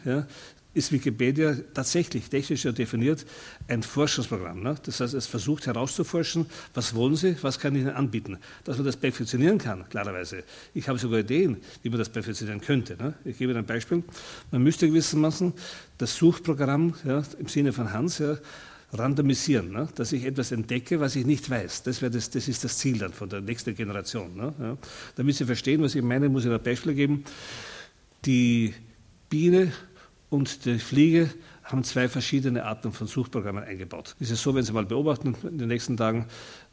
[0.73, 3.25] ist Wikipedia tatsächlich technisch definiert
[3.67, 4.61] ein Forschungsprogramm.
[4.61, 4.75] Ne?
[4.83, 8.37] Das heißt, es versucht herauszuforschen, was wollen Sie, was kann ich Ihnen anbieten.
[8.63, 10.43] Dass man das perfektionieren kann, klarerweise.
[10.75, 12.95] Ich habe sogar Ideen, wie man das perfektionieren könnte.
[12.97, 13.15] Ne?
[13.25, 14.03] Ich gebe Ihnen ein Beispiel.
[14.51, 15.53] Man müsste gewissermaßen
[15.97, 18.37] das Suchprogramm ja, im Sinne von Hans ja,
[18.93, 19.87] randomisieren, ne?
[19.95, 21.83] dass ich etwas entdecke, was ich nicht weiß.
[21.83, 24.35] Das, das, das ist das Ziel dann von der nächsten Generation.
[24.35, 24.53] Ne?
[24.59, 24.77] Ja.
[25.15, 27.23] Damit Sie verstehen, was ich meine, muss ich ein Beispiel geben.
[28.25, 28.73] Die
[29.29, 29.71] Biene
[30.29, 31.29] und die Fliege
[31.63, 34.15] haben zwei verschiedene Arten von Suchprogrammen eingebaut.
[34.19, 36.25] Es ist so, wenn Sie mal beobachten in den nächsten Tagen,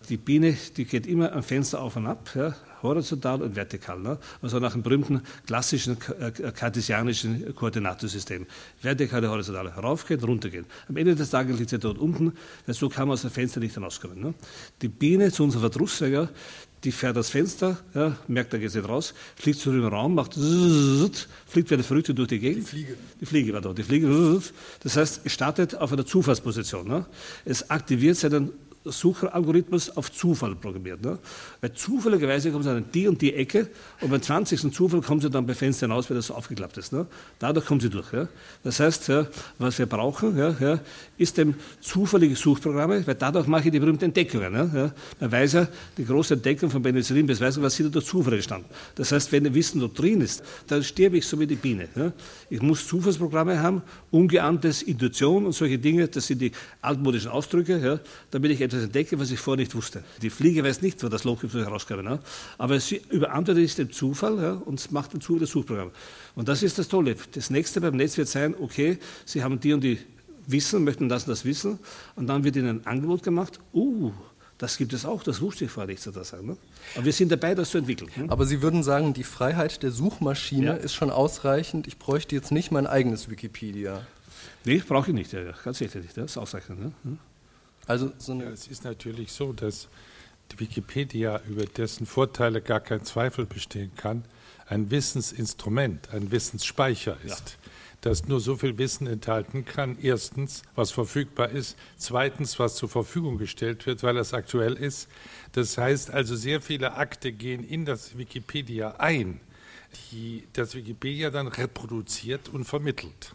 [0.08, 3.98] die Biene, die geht immer am Fenster auf und ab, ja, horizontal und vertikal.
[3.98, 4.18] Ne?
[4.40, 8.46] Also nach einem berühmten klassischen äh, kartesianischen Koordinatensystem.
[8.80, 10.66] Vertikale, horizontale, raufgehen, runtergehen.
[10.88, 12.32] Am Ende des Tages liegt sie dort unten,
[12.64, 14.20] weil so kann man aus dem Fenster nicht hinauskommen.
[14.20, 14.34] Ne?
[14.80, 16.28] Die Biene, zu unserem Verdruss, ja,
[16.86, 20.34] die fährt das Fenster, ja, merkt, da geht sie raus, fliegt zurück im Raum, macht
[20.34, 22.62] fliegt wie eine Verrückte durch die Gegend.
[22.62, 22.96] Die Fliege.
[23.20, 23.72] Die Fliege war da.
[23.72, 24.40] Die Fliege,
[24.84, 26.86] das heißt, es startet auf einer Zufallsposition.
[26.86, 27.04] Ne?
[27.44, 28.52] Es aktiviert seinen
[28.84, 31.02] Suchalgorithmus auf Zufall programmiert.
[31.02, 31.18] Ne?
[31.60, 33.68] Weil zufälligerweise kommt es an die und die Ecke
[34.00, 34.72] und beim 20.
[34.72, 36.92] Zufall kommt sie dann bei Fenster hinaus, weil das so aufgeklappt ist.
[36.92, 37.06] Ne?
[37.38, 38.12] Dadurch kommt sie durch.
[38.12, 38.28] Ja?
[38.62, 39.26] Das heißt, ja,
[39.58, 40.80] was wir brauchen, ja,
[41.18, 44.54] ist dem zufällige Suchprogramme, weil dadurch mache ich die berühmten Entdeckungen.
[44.54, 44.92] Ja?
[45.20, 48.34] Man weiß ja, die große Entdeckung von Penicillin, das weiß man, was sind durch Zufall
[48.34, 48.68] entstanden.
[48.94, 51.88] Das heißt, wenn Wissen dort drin ist, dann sterbe ich so wie die Biene.
[51.94, 52.12] Ja?
[52.50, 56.52] Ich muss Zufallsprogramme haben, ungeahntes Intuition und solche Dinge, das sind die
[56.82, 58.00] altmodischen Ausdrücke, ja?
[58.30, 60.02] damit ich etwas entdecke, was ich vorher nicht wusste.
[60.22, 62.02] Die Fliege weiß nicht, wo das Loch ist, herauskam.
[62.02, 62.20] Ne?
[62.58, 65.90] Aber sie überantwortet es dem Zufall ja, und macht den Zufall das Suchprogramm.
[66.34, 67.16] Und das ist das Tolle.
[67.32, 69.98] Das nächste beim Netz wird sein, okay, Sie haben die und die
[70.46, 71.78] Wissen, möchten das und das wissen.
[72.14, 73.60] Und dann wird Ihnen ein Angebot gemacht.
[73.72, 74.12] Uh,
[74.58, 76.46] das gibt es auch, das wusste ich vorher nicht so das sagen.
[76.46, 76.56] Ne?
[76.94, 78.10] Aber wir sind dabei, das zu entwickeln.
[78.16, 78.26] Ne?
[78.30, 80.74] Aber Sie würden sagen, die Freiheit der Suchmaschine ja.
[80.74, 81.86] ist schon ausreichend.
[81.86, 84.06] Ich bräuchte jetzt nicht mein eigenes Wikipedia.
[84.64, 86.16] Nee, brauche ich nicht, ja, ganz sicher nicht.
[86.16, 86.80] Das ist ausreichend.
[86.80, 86.92] Ne?
[87.02, 87.18] Hm?
[87.86, 89.88] Also so ja, es ist natürlich so, dass
[90.52, 94.24] die Wikipedia, über dessen Vorteile gar kein Zweifel bestehen kann,
[94.68, 97.50] ein Wissensinstrument, ein Wissensspeicher ist.
[97.50, 97.70] Ja.
[98.00, 99.98] Das nur so viel Wissen enthalten kann.
[100.00, 101.76] Erstens, was verfügbar ist.
[101.96, 105.08] Zweitens, was zur Verfügung gestellt wird, weil es aktuell ist.
[105.52, 109.40] Das heißt also, sehr viele Akte gehen in das Wikipedia ein,
[110.12, 113.34] die das Wikipedia dann reproduziert und vermittelt.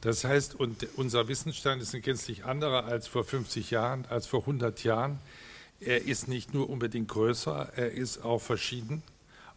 [0.00, 4.40] Das heißt, und unser Wissensstand ist ein gänzlich anderer als vor 50 Jahren, als vor
[4.40, 5.18] 100 Jahren.
[5.80, 9.02] Er ist nicht nur unbedingt größer, er ist auch verschieden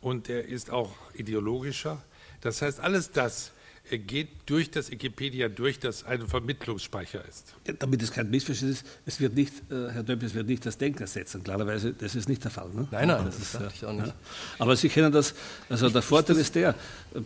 [0.01, 2.01] und er ist auch ideologischer.
[2.41, 3.51] Das heißt, alles das
[3.97, 7.53] geht durch das Wikipedia durch, das ein Vermittlungsspeicher ist.
[7.67, 10.65] Ja, damit es kein Missverständnis ist, es wird nicht, äh, Herr Döppel, es wird nicht
[10.65, 11.43] das Denken ersetzen.
[11.43, 12.69] Klarerweise, das ist nicht der Fall.
[12.69, 12.87] Ne?
[12.91, 14.07] Nein, nein, das, das ist, ich auch nicht.
[14.07, 14.13] Ja.
[14.59, 15.33] Aber Sie kennen das,
[15.69, 16.75] also ich, der Vorteil ist der,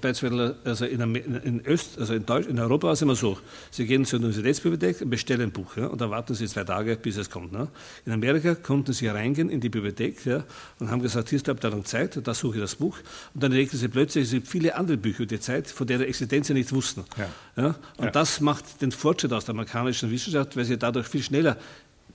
[0.01, 3.37] beispielsweise also in, in, Öst, also in, Deutsch, in Europa war es immer so,
[3.71, 6.95] Sie gehen zur Universitätsbibliothek und bestellen ein Buch ja, und dann warten Sie zwei Tage,
[6.95, 7.51] bis es kommt.
[7.51, 7.67] Ne?
[8.05, 10.43] In Amerika konnten Sie reingehen in die Bibliothek ja,
[10.79, 12.97] und haben gesagt, hier ist die Abteilung Zeit, da suche ich das Buch
[13.33, 16.49] und dann entdeckten Sie plötzlich, es gibt viele andere Bücher die Zeit, von deren Existenz
[16.53, 17.03] sie nicht wussten.
[17.17, 17.63] Ja.
[17.63, 17.75] Ja?
[17.97, 18.11] Und ja.
[18.11, 21.57] das macht den Fortschritt aus der amerikanischen Wissenschaft, weil sie dadurch viel schneller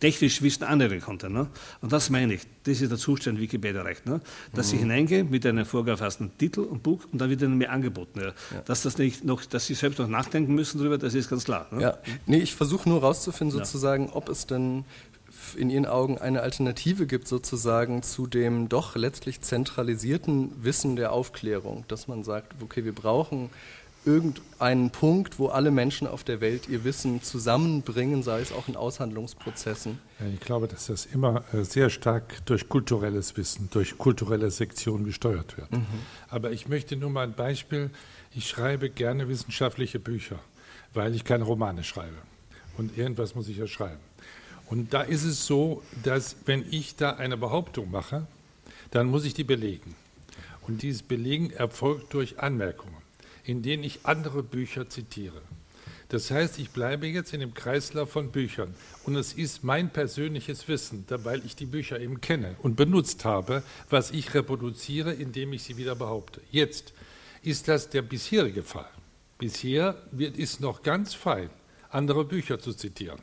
[0.01, 1.33] technisch Wissen annehmen konnten.
[1.33, 1.49] Ne?
[1.81, 4.07] Und das meine ich, das ist der Zustand, Wikipedia erreicht.
[4.07, 4.21] Ne?
[4.55, 4.71] Dass mhm.
[4.71, 8.21] sie hineingehen mit einem vorgefassten Titel und Buch und dann wird ihnen mehr angeboten.
[8.21, 8.27] Ja.
[8.27, 8.63] Ja.
[8.65, 11.67] Dass, das nicht noch, dass sie selbst noch nachdenken müssen darüber, das ist ganz klar.
[11.71, 11.83] Ne?
[11.83, 11.99] Ja.
[12.27, 14.85] Nee, ich versuche nur herauszufinden, sozusagen, ob es denn
[15.57, 21.85] in Ihren Augen eine Alternative gibt sozusagen zu dem doch letztlich zentralisierten Wissen der Aufklärung,
[21.89, 23.51] dass man sagt, okay, wir brauchen
[24.09, 28.75] irgendeinen Punkt, wo alle Menschen auf der Welt ihr Wissen zusammenbringen, sei es auch in
[28.75, 29.99] Aushandlungsprozessen.
[30.35, 35.59] Ich glaube, dass das immer äh, sehr stark durch kulturelles Wissen, durch kulturelle Sektionen gesteuert
[35.59, 35.71] wird.
[35.73, 35.85] Mhm.
[36.31, 37.91] Aber ich möchte nur mal ein Beispiel.
[38.35, 40.39] Ich schreibe gerne wissenschaftliche Bücher,
[40.95, 42.17] weil ich keine Romane schreibe.
[42.79, 44.01] Und irgendwas muss ich ja schreiben.
[44.71, 48.27] Und da ist es so, dass wenn ich da eine Behauptung mache,
[48.91, 49.95] dann muss ich die belegen.
[50.63, 53.08] Und dieses Belegen erfolgt durch Anmerkungen
[53.49, 55.41] in denen ich andere Bücher zitiere.
[56.11, 58.75] Das heißt, ich bleibe jetzt in dem Kreislauf von Büchern
[59.05, 63.63] und es ist mein persönliches Wissen, weil ich die Bücher eben kenne und benutzt habe,
[63.89, 66.43] was ich reproduziere, indem ich sie wieder behaupte.
[66.51, 66.93] Jetzt
[67.43, 68.89] ist das der bisherige Fall.
[69.39, 71.49] Bisher wird es noch ganz fein,
[71.89, 73.21] andere Bücher zu zitieren.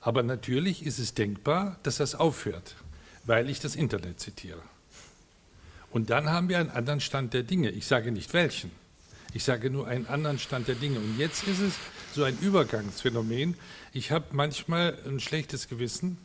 [0.00, 2.74] Aber natürlich ist es denkbar, dass das aufhört,
[3.24, 4.62] weil ich das Internet zitiere.
[5.90, 7.70] Und dann haben wir einen anderen Stand der Dinge.
[7.70, 8.85] Ich sage nicht welchen.
[9.36, 10.98] Ich sage nur einen anderen Stand der Dinge.
[10.98, 11.74] Und jetzt ist es
[12.14, 13.54] so ein Übergangsphänomen.
[13.92, 16.16] Ich habe manchmal ein schlechtes Gewissen,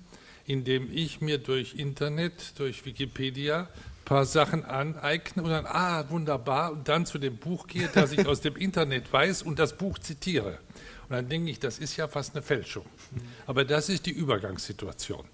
[0.46, 6.72] indem ich mir durch Internet, durch Wikipedia ein paar Sachen aneigne und dann, ah, wunderbar,
[6.72, 10.00] und dann zu dem Buch gehe, das ich aus dem Internet weiß und das Buch
[10.00, 10.60] zitiere.
[11.10, 12.86] Und dann denke ich, das ist ja fast eine Fälschung.
[13.46, 15.26] Aber das ist die Übergangssituation.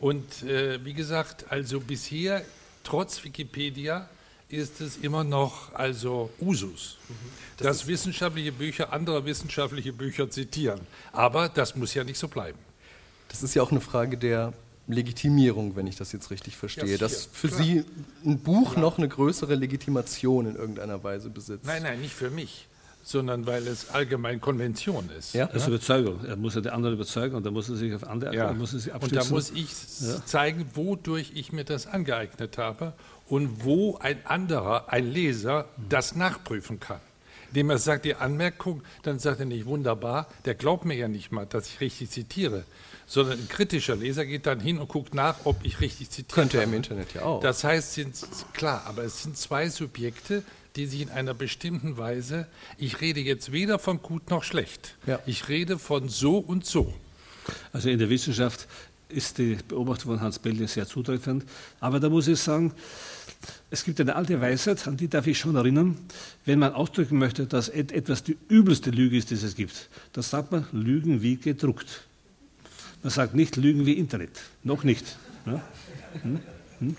[0.00, 2.42] Und äh, wie gesagt, also bisher,
[2.84, 4.08] trotz Wikipedia,
[4.48, 7.14] ist es immer noch also Usus, mhm.
[7.58, 10.80] das dass wissenschaftliche Bücher andere wissenschaftliche Bücher zitieren.
[11.12, 12.58] Aber das muss ja nicht so bleiben.
[13.28, 14.54] Das ist ja auch eine Frage der
[14.86, 17.62] Legitimierung, wenn ich das jetzt richtig verstehe, ja, dass für klar.
[17.62, 17.84] Sie
[18.24, 18.80] ein Buch klar.
[18.80, 21.66] noch eine größere Legitimation in irgendeiner Weise besitzt.
[21.66, 22.66] Nein, nein, nicht für mich
[23.08, 25.32] sondern weil es allgemein Konvention ist.
[25.32, 26.22] Ja, das ist Überzeugung.
[26.26, 28.52] Er muss ja die anderen überzeugen und dann muss er sich auf andere ja.
[28.52, 29.70] muss er sich Und da muss ich
[30.00, 30.24] ja.
[30.26, 32.92] zeigen, wodurch ich mir das angeeignet habe
[33.28, 37.00] und wo ein anderer, ein Leser, das nachprüfen kann.
[37.48, 41.32] Indem er sagt, die Anmerkung, dann sagt er nicht wunderbar, der glaubt mir ja nicht
[41.32, 42.64] mal, dass ich richtig zitiere,
[43.06, 46.34] sondern ein kritischer Leser geht dann hin und guckt nach, ob ich richtig zitiere.
[46.34, 47.40] Könnte er im Internet ja auch.
[47.40, 48.14] Das heißt, sind,
[48.52, 50.42] klar, aber es sind zwei Subjekte,
[50.76, 55.18] die sich in einer bestimmten Weise, ich rede jetzt weder von gut noch schlecht, ja.
[55.24, 56.92] ich rede von so und so.
[57.72, 58.68] Also in der Wissenschaft
[59.08, 61.44] ist die Beobachtung von Hans Belle sehr zutreffend,
[61.80, 62.74] aber da muss ich sagen,
[63.70, 65.96] es gibt eine alte Weisheit, an die darf ich schon erinnern.
[66.44, 70.52] Wenn man ausdrücken möchte, dass etwas die übelste Lüge ist, die es gibt, dann sagt
[70.52, 72.04] man Lügen wie gedruckt.
[73.02, 74.30] Man sagt nicht Lügen wie Internet.
[74.64, 75.16] Noch nicht.
[75.46, 75.62] Ja?
[76.22, 76.40] Hm?
[76.80, 76.96] Hm?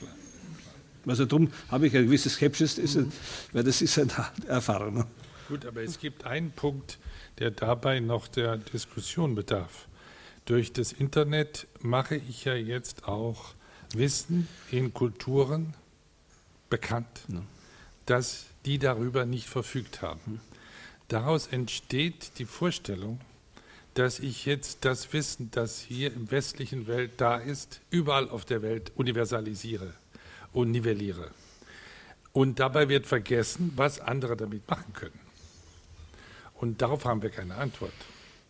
[1.06, 3.12] Also darum habe ich eine gewisse Skepsis, mhm.
[3.52, 4.12] weil das ist eine
[4.48, 4.94] Erfahrung.
[4.96, 5.08] Ne?
[5.48, 7.00] Gut, aber es gibt einen Punkt,
[7.40, 9.88] der dabei noch der Diskussion bedarf.
[10.46, 13.54] Durch das Internet mache ich ja jetzt auch
[13.94, 15.74] Wissen in Kulturen,
[16.70, 17.42] bekannt, ja.
[18.06, 20.22] dass die darüber nicht verfügt haben.
[20.26, 20.40] Hm.
[21.08, 23.20] Daraus entsteht die Vorstellung,
[23.96, 28.62] dass ich jetzt das Wissen, das hier im westlichen Welt da ist, überall auf der
[28.62, 29.94] Welt universalisiere
[30.54, 31.32] und nivelliere.
[32.32, 35.20] Und dabei wird vergessen, was andere damit machen können.
[36.54, 37.94] Und darauf haben wir keine Antwort.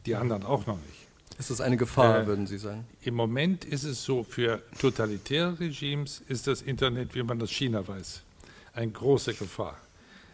[0.05, 1.08] Die anderen auch noch nicht.
[1.39, 2.85] Ist das eine Gefahr, äh, würden Sie sagen?
[3.01, 7.87] Im Moment ist es so, für totalitäre Regimes ist das Internet, wie man das China
[7.87, 8.21] weiß,
[8.73, 9.77] eine große Gefahr.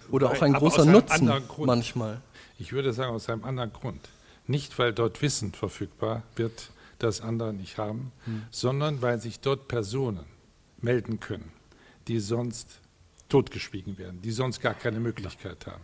[0.10, 2.22] Oder auch ein großer Nutzen manchmal.
[2.58, 4.10] Ich würde sagen, aus einem anderen Grund.
[4.47, 8.43] Nicht, weil dort Wissen verfügbar wird, das andere nicht haben, hm.
[8.49, 10.26] sondern weil sich dort Personen
[10.82, 11.51] melden können,
[12.08, 12.80] die sonst
[13.30, 15.84] totgeschwiegen werden, die sonst gar keine Möglichkeit haben.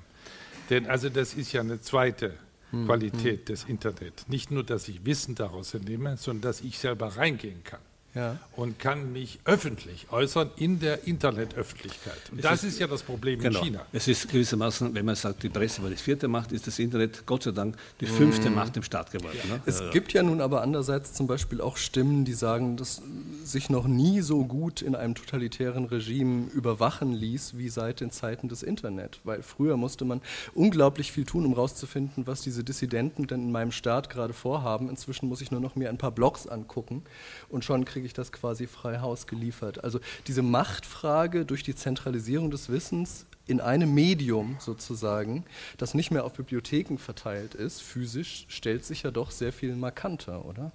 [0.70, 2.38] Denn also das ist ja eine zweite
[2.72, 4.28] Qualität des Internets.
[4.28, 7.82] Nicht nur, dass ich Wissen daraus entnehme, sondern dass ich selber reingehen kann
[8.14, 8.38] ja.
[8.56, 12.18] und kann mich öffentlich äußern in der Internetöffentlichkeit.
[12.32, 13.60] Und es das ist, ist, ja das Problem genau.
[13.60, 13.86] in China.
[13.92, 17.26] Es ist gewissermaßen, wenn man sagt, die Presse war die vierte Macht, ist das Internet
[17.26, 18.56] Gott sei Dank die fünfte mm.
[18.56, 19.38] Macht im Staat geworden.
[19.44, 19.56] Ja.
[19.56, 19.62] Ne?
[19.66, 23.02] Es ja, gibt ja nun aber andererseits zum Beispiel auch Stimmen, die sagen, dass
[23.44, 28.50] sich noch nie so gut in einem totalitären Regime überwachen ließ wie seit den Zeiten
[28.50, 29.20] des Internet.
[29.24, 30.22] Weil früher musste man
[30.54, 34.90] unglaublich viel tun, um herauszufinden, was diese Dissidenten denn in meinem Staat gerade vorhaben.
[34.90, 37.04] Inzwischen muss ich nur noch mir ein paar Blogs angucken
[37.50, 39.84] und schon kriege kriege ich das quasi frei Haus geliefert.
[39.84, 45.46] Also diese Machtfrage durch die Zentralisierung des Wissens in einem Medium sozusagen,
[45.78, 50.46] das nicht mehr auf Bibliotheken verteilt ist, physisch, stellt sich ja doch sehr viel markanter,
[50.46, 50.72] oder?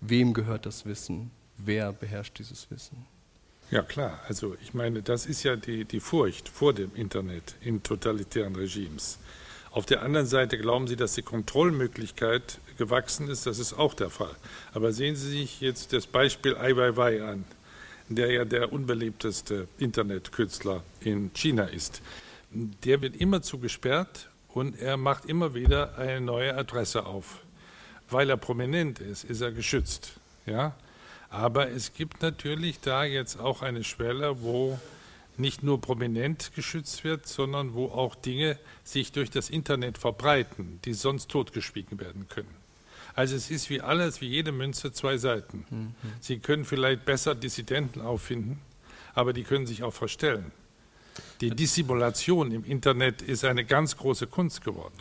[0.00, 1.30] Wem gehört das Wissen?
[1.58, 3.06] Wer beherrscht dieses Wissen?
[3.70, 7.84] Ja klar, also ich meine, das ist ja die, die Furcht vor dem Internet in
[7.84, 9.18] totalitären Regimes.
[9.70, 13.46] Auf der anderen Seite glauben Sie, dass die Kontrollmöglichkeit gewachsen ist.
[13.46, 14.34] Das ist auch der Fall.
[14.72, 17.44] Aber sehen Sie sich jetzt das Beispiel Ai Weiwei an,
[18.08, 22.00] der ja der unbeliebteste Internetkünstler in China ist.
[22.50, 27.40] Der wird immer zu gesperrt und er macht immer wieder eine neue Adresse auf.
[28.08, 30.14] Weil er prominent ist, ist er geschützt.
[30.46, 30.74] Ja?
[31.28, 34.78] Aber es gibt natürlich da jetzt auch eine Schwelle, wo
[35.38, 40.94] nicht nur prominent geschützt wird, sondern wo auch Dinge sich durch das Internet verbreiten, die
[40.94, 42.54] sonst totgeschwiegen werden können.
[43.14, 45.64] Also es ist wie alles, wie jede Münze zwei Seiten.
[45.70, 45.94] Mhm.
[46.20, 48.60] Sie können vielleicht besser Dissidenten auffinden,
[49.14, 50.52] aber die können sich auch verstellen.
[51.40, 54.94] Die Dissimulation im Internet ist eine ganz große Kunst geworden.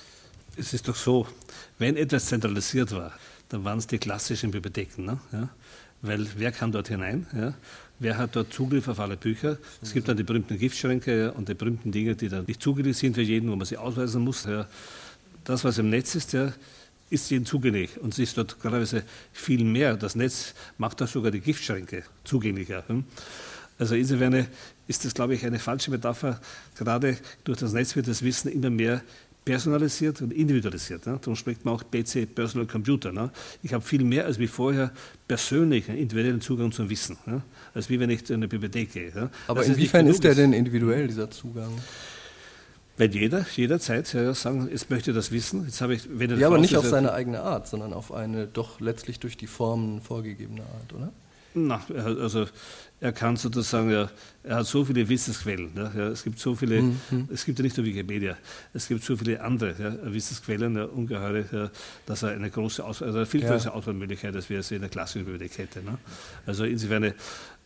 [0.55, 1.27] Es ist doch so,
[1.77, 3.13] wenn etwas zentralisiert war,
[3.49, 5.03] dann waren es die klassischen Bibliotheken.
[5.05, 5.19] Ne?
[5.31, 5.49] Ja?
[6.01, 7.27] Weil wer kam dort hinein?
[7.33, 7.53] Ja?
[7.99, 9.57] Wer hat dort Zugriff auf alle Bücher?
[9.81, 13.15] Es gibt dann die berühmten Giftschränke und die berühmten Dinge, die dann nicht zugänglich sind
[13.15, 14.45] für jeden, wo man sie ausweisen muss.
[14.45, 14.67] Ja.
[15.43, 16.53] Das, was im Netz ist, ja,
[17.09, 18.85] ist jedem zugänglich und es ist dort gerade
[19.33, 19.95] viel mehr.
[19.97, 22.83] Das Netz macht auch sogar die Giftschränke zugänglicher.
[22.87, 23.05] Hm?
[23.79, 24.47] Also insofern
[24.87, 26.39] ist das, glaube ich, eine falsche Metapher.
[26.77, 29.01] Gerade durch das Netz wird das Wissen immer mehr
[29.47, 31.05] personalisiert und individualisiert.
[31.05, 31.17] Ne?
[31.21, 33.11] Darum spricht man auch PC, Personal Computer.
[33.11, 33.31] Ne?
[33.63, 34.91] Ich habe viel mehr als wie vorher
[35.27, 37.41] persönlich einen individuellen Zugang zum Wissen, ne?
[37.73, 39.13] als wie wenn ich zu einer Bibliothek gehe.
[39.13, 39.29] Ne?
[39.47, 41.71] Aber das inwiefern ist, ist der denn individuell, dieser Zugang?
[42.97, 45.65] Weil jeder, jederzeit ja, sagen, jetzt möchte das wissen.
[45.65, 48.47] Jetzt habe ich, wenn er ja, aber nicht auf seine eigene Art, sondern auf eine
[48.47, 51.11] doch letztlich durch die Formen vorgegebene Art, oder?
[51.65, 52.45] Na, also
[52.99, 54.09] er kann sozusagen, er,
[54.43, 55.71] er hat so viele Wissensquellen.
[55.75, 57.29] Ja, ja, es gibt so viele, mhm.
[57.31, 58.37] es gibt ja nicht nur Wikipedia,
[58.73, 61.71] es gibt so viele andere ja, Wissensquellen, ja, ungeheure,
[62.05, 64.89] dass er eine große Auswahl, also eine viel größere Auswahlmöglichkeit, als wir es in der
[64.89, 65.85] klassischen Bibliothek hätten.
[65.85, 65.97] Ne?
[66.45, 67.13] Also insofern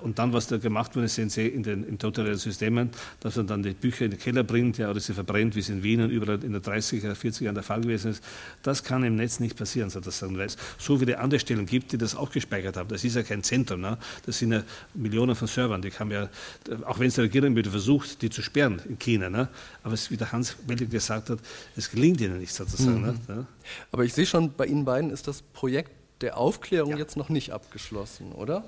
[0.01, 2.89] und dann, was da gemacht wurde, sehen Sie in den in totalitären Systemen,
[3.19, 5.69] dass man dann die Bücher in den Keller bringt ja, oder sie verbrennt, wie es
[5.69, 8.23] in Wien und überall in den 30er, 40er Jahren der Fall gewesen ist.
[8.63, 11.97] Das kann im Netz nicht passieren, sozusagen, weil es so viele andere Stellen gibt, die
[11.97, 12.89] das auch gespeichert haben.
[12.89, 13.81] Das ist ja kein Zentrum.
[13.81, 13.97] Ne?
[14.25, 15.81] Das sind ja Millionen von Servern.
[15.81, 16.29] Die haben ja,
[16.85, 19.29] auch wenn es die Regierung wieder versucht, die zu sperren in China.
[19.29, 19.49] Ne?
[19.83, 21.39] Aber es, wie der Hans Wellig gesagt hat,
[21.75, 23.01] es gelingt ihnen nicht sozusagen.
[23.01, 23.19] Mhm.
[23.27, 23.45] Ne?
[23.91, 26.97] Aber ich sehe schon, bei Ihnen beiden ist das Projekt der Aufklärung ja.
[26.97, 28.63] jetzt noch nicht abgeschlossen, oder?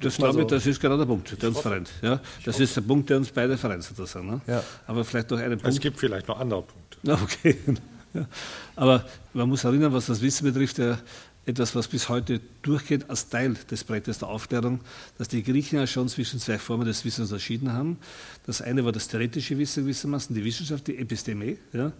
[0.00, 0.40] Das glaube so.
[0.40, 1.90] ich, das ist genau der Punkt, der uns vereint.
[2.02, 4.26] Ja, das ist der Punkt, der uns beide vereint sozusagen.
[4.26, 4.40] Ne?
[4.46, 4.62] Ja.
[4.86, 5.74] Aber vielleicht noch einen Punkt.
[5.74, 6.98] Es gibt vielleicht noch andere Punkte.
[7.22, 7.56] Okay.
[8.14, 8.26] Ja.
[8.74, 9.04] Aber
[9.34, 10.98] man muss erinnern, was das Wissen betrifft, ja,
[11.48, 14.80] etwas, was bis heute durchgeht als Teil des Projektes der Aufklärung,
[15.16, 17.98] dass die Griechen ja schon zwischen zwei Formen des Wissens unterschieden haben.
[18.46, 21.56] Das eine war das theoretische Wissen gewissermaßen, die Wissenschaft, die Episteme.
[21.72, 21.92] Ja,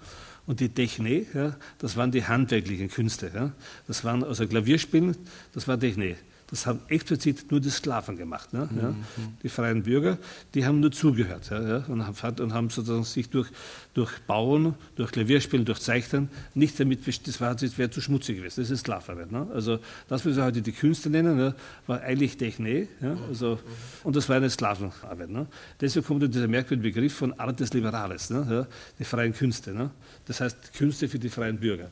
[0.48, 3.30] und die Techne, ja, das waren die handwerklichen Künste.
[3.34, 3.52] Ja.
[3.86, 5.14] Das waren also Klavierspielen,
[5.52, 6.16] das war Techne.
[6.50, 8.54] Das haben explizit nur die Sklaven gemacht.
[8.54, 8.68] Ne?
[8.70, 8.78] Mhm.
[8.78, 8.94] Ja.
[9.42, 10.16] Die freien Bürger,
[10.54, 13.48] die haben nur zugehört ja, und, haben, und haben sozusagen sich durch,
[13.92, 18.62] durch Bauen, durch Klavierspielen, durch Zeichnen nicht damit, das war, das wäre zu schmutzig gewesen.
[18.62, 19.30] Das ist Sklavarbeit.
[19.30, 19.46] Ne?
[19.52, 19.78] Also
[20.08, 21.54] das, was wir heute die Künste nennen, ja,
[21.86, 22.88] war eigentlich Techne.
[23.28, 23.58] Also,
[24.02, 25.28] und das war eine Sklavenarbeit.
[25.28, 25.46] Ne?
[25.80, 28.66] Deshalb kommt dieser merkwürdige Begriff von Artes Liberales, ne?
[28.98, 29.74] die freien Künste.
[29.74, 29.90] Ne?
[30.24, 31.88] Das heißt Künste für die freien Bürger.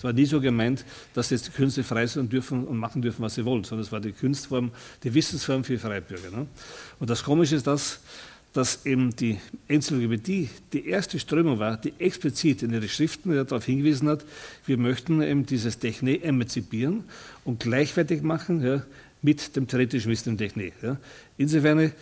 [0.00, 3.20] Es war nie so gemeint, dass jetzt die Künste frei sein dürfen und machen dürfen,
[3.20, 4.70] was sie wollen, sondern es war die Kunstform,
[5.04, 6.30] die Wissensform für Freibürger.
[6.30, 6.46] Ne?
[6.98, 8.00] Und das Komische ist das,
[8.54, 9.38] dass eben die
[9.68, 14.24] Enzyklopädie die erste Strömung war, die explizit in ihre Schriften darauf hingewiesen hat,
[14.64, 17.04] wir möchten eben dieses Technik emanzipieren
[17.44, 18.82] und gleichwertig machen ja,
[19.20, 20.72] mit dem theoretischen Wissen im Technik.
[20.80, 20.96] Ja.
[21.36, 21.92] Insofern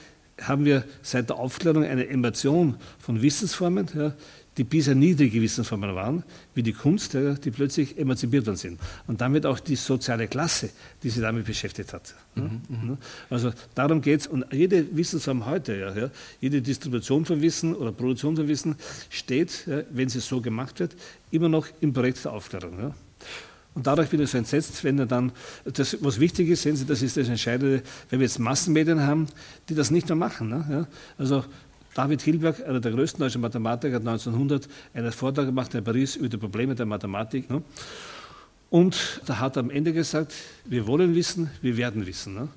[0.40, 4.14] haben wir seit der Aufklärung eine Emanzipation von Wissensformen, ja,
[4.58, 8.80] die bisher niedrige Wissensformen waren, wie die Kunst, die plötzlich emanzipiert worden sind.
[9.06, 10.70] Und damit auch die soziale Klasse,
[11.02, 12.14] die sich damit beschäftigt hat.
[12.34, 12.98] Mhm, mhm.
[13.30, 14.26] also darum geht es.
[14.26, 18.74] Und jede Wissensform heute, ja, jede Distribution von Wissen oder Produktion von Wissen
[19.08, 20.96] steht, wenn sie so gemacht wird,
[21.30, 22.78] immer noch im Projekt der Aufklärung.
[22.80, 22.94] Ja.
[23.74, 25.30] Und dadurch bin ich so entsetzt, wenn er dann,
[25.64, 29.28] das, was wichtig ist, sehen Sie, das ist das Entscheidende, wenn wir jetzt Massenmedien haben,
[29.68, 30.48] die das nicht mehr machen.
[30.48, 30.66] Ne?
[30.68, 30.86] Ja?
[31.16, 31.44] Also
[31.98, 36.28] David Hilberg, einer der größten deutschen Mathematiker, hat 1900 einen Vortrag gemacht in Paris über
[36.28, 37.50] die Probleme der Mathematik.
[37.50, 37.60] Ne?
[38.70, 40.32] Und da hat er am Ende gesagt,
[40.64, 42.34] wir wollen wissen, wir werden wissen.
[42.34, 42.48] Ne?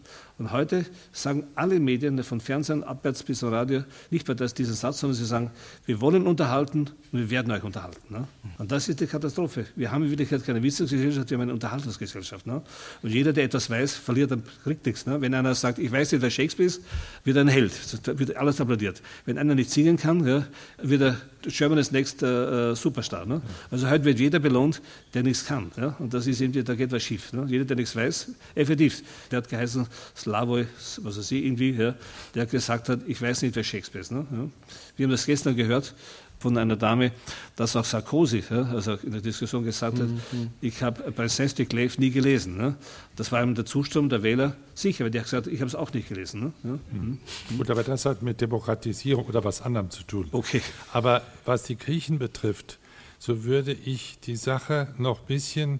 [0.41, 4.73] Und heute sagen alle Medien, von Fernsehen abwärts bis zum Radio, nicht mehr das, diesen
[4.73, 5.51] Satz, sondern sie sagen,
[5.85, 8.01] wir wollen unterhalten und wir werden euch unterhalten.
[8.11, 8.27] Ne?
[8.57, 9.67] Und das ist die Katastrophe.
[9.75, 12.47] Wir haben in Wirklichkeit keine Wissensgesellschaft, wir haben eine Unterhaltungsgesellschaft.
[12.47, 12.63] Ne?
[13.03, 15.05] Und jeder, der etwas weiß, verliert, dann kriegt nichts.
[15.05, 15.21] Ne?
[15.21, 16.81] Wenn einer sagt, ich weiß nicht, wer Shakespeare ist,
[17.23, 17.71] wird er ein Held,
[18.17, 19.03] wird alles applaudiert.
[19.25, 20.47] Wenn einer nicht singen kann, ja,
[20.81, 23.25] wird er Germany's Next äh, Superstar.
[23.25, 23.41] Ne?
[23.69, 24.81] Also heute wird jeder belohnt,
[25.13, 25.71] der nichts kann.
[25.77, 25.95] Ja?
[25.99, 27.33] Und das ist eben, da geht was schief.
[27.33, 27.45] Ne?
[27.47, 29.03] Jeder, der nichts weiß, effektiv.
[29.29, 29.87] Der hat geheißen,
[30.31, 30.65] Slavoj,
[31.01, 31.93] was weiß ich, irgendwie, ja,
[32.35, 34.11] der gesagt hat, ich weiß nicht, wer Shakespeare ist.
[34.11, 34.25] Ne?
[34.31, 34.47] Ja.
[34.95, 35.93] Wir haben das gestern gehört
[36.39, 37.11] von einer Dame,
[37.55, 40.49] dass auch Sarkozy, ja, also in der Diskussion gesagt hat, mhm.
[40.61, 42.57] ich habe bei Saint Clave nie gelesen.
[42.57, 42.75] Ne?
[43.15, 45.75] Das war ihm der Zusturm der Wähler sicher, weil der hat gesagt, ich habe es
[45.75, 46.39] auch nicht gelesen.
[46.41, 46.53] Ne?
[46.63, 46.79] Ja?
[46.91, 47.19] Mhm.
[47.57, 50.29] Gut, aber das hat mit Demokratisierung oder was anderem zu tun.
[50.31, 50.61] Okay.
[50.93, 52.79] Aber was die Griechen betrifft,
[53.19, 55.79] so würde ich die Sache noch ein bisschen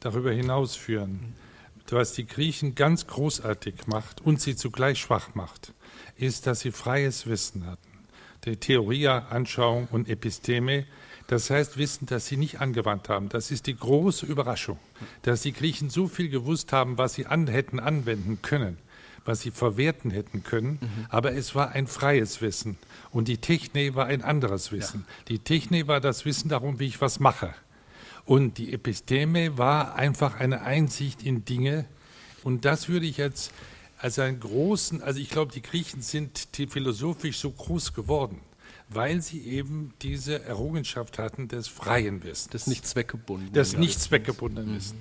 [0.00, 1.34] darüber hinausführen.
[1.92, 5.72] Was die Griechen ganz großartig macht und sie zugleich schwach macht,
[6.16, 7.88] ist, dass sie freies Wissen hatten.
[8.44, 10.86] Die Theoria, Anschauung und Episteme,
[11.26, 13.28] das heißt Wissen, das sie nicht angewandt haben.
[13.28, 14.78] Das ist die große Überraschung,
[15.22, 18.78] dass die Griechen so viel gewusst haben, was sie an, hätten anwenden können
[19.24, 21.06] was sie verwerten hätten können, mhm.
[21.08, 22.78] aber es war ein freies Wissen
[23.10, 25.04] und die Techne war ein anderes Wissen.
[25.06, 25.24] Ja.
[25.28, 27.54] Die Techne war das Wissen darum, wie ich was mache.
[28.30, 31.86] Und die Episteme war einfach eine Einsicht in Dinge.
[32.44, 33.50] Und das würde ich jetzt
[33.98, 38.40] als einen großen, also ich glaube, die Griechen sind philosophisch so groß geworden,
[38.88, 42.50] weil sie eben diese Errungenschaft hatten des freien Wissens.
[42.50, 43.52] Des nicht zweckgebundenen.
[43.52, 44.94] Des nicht zweckgebundenen Wissens.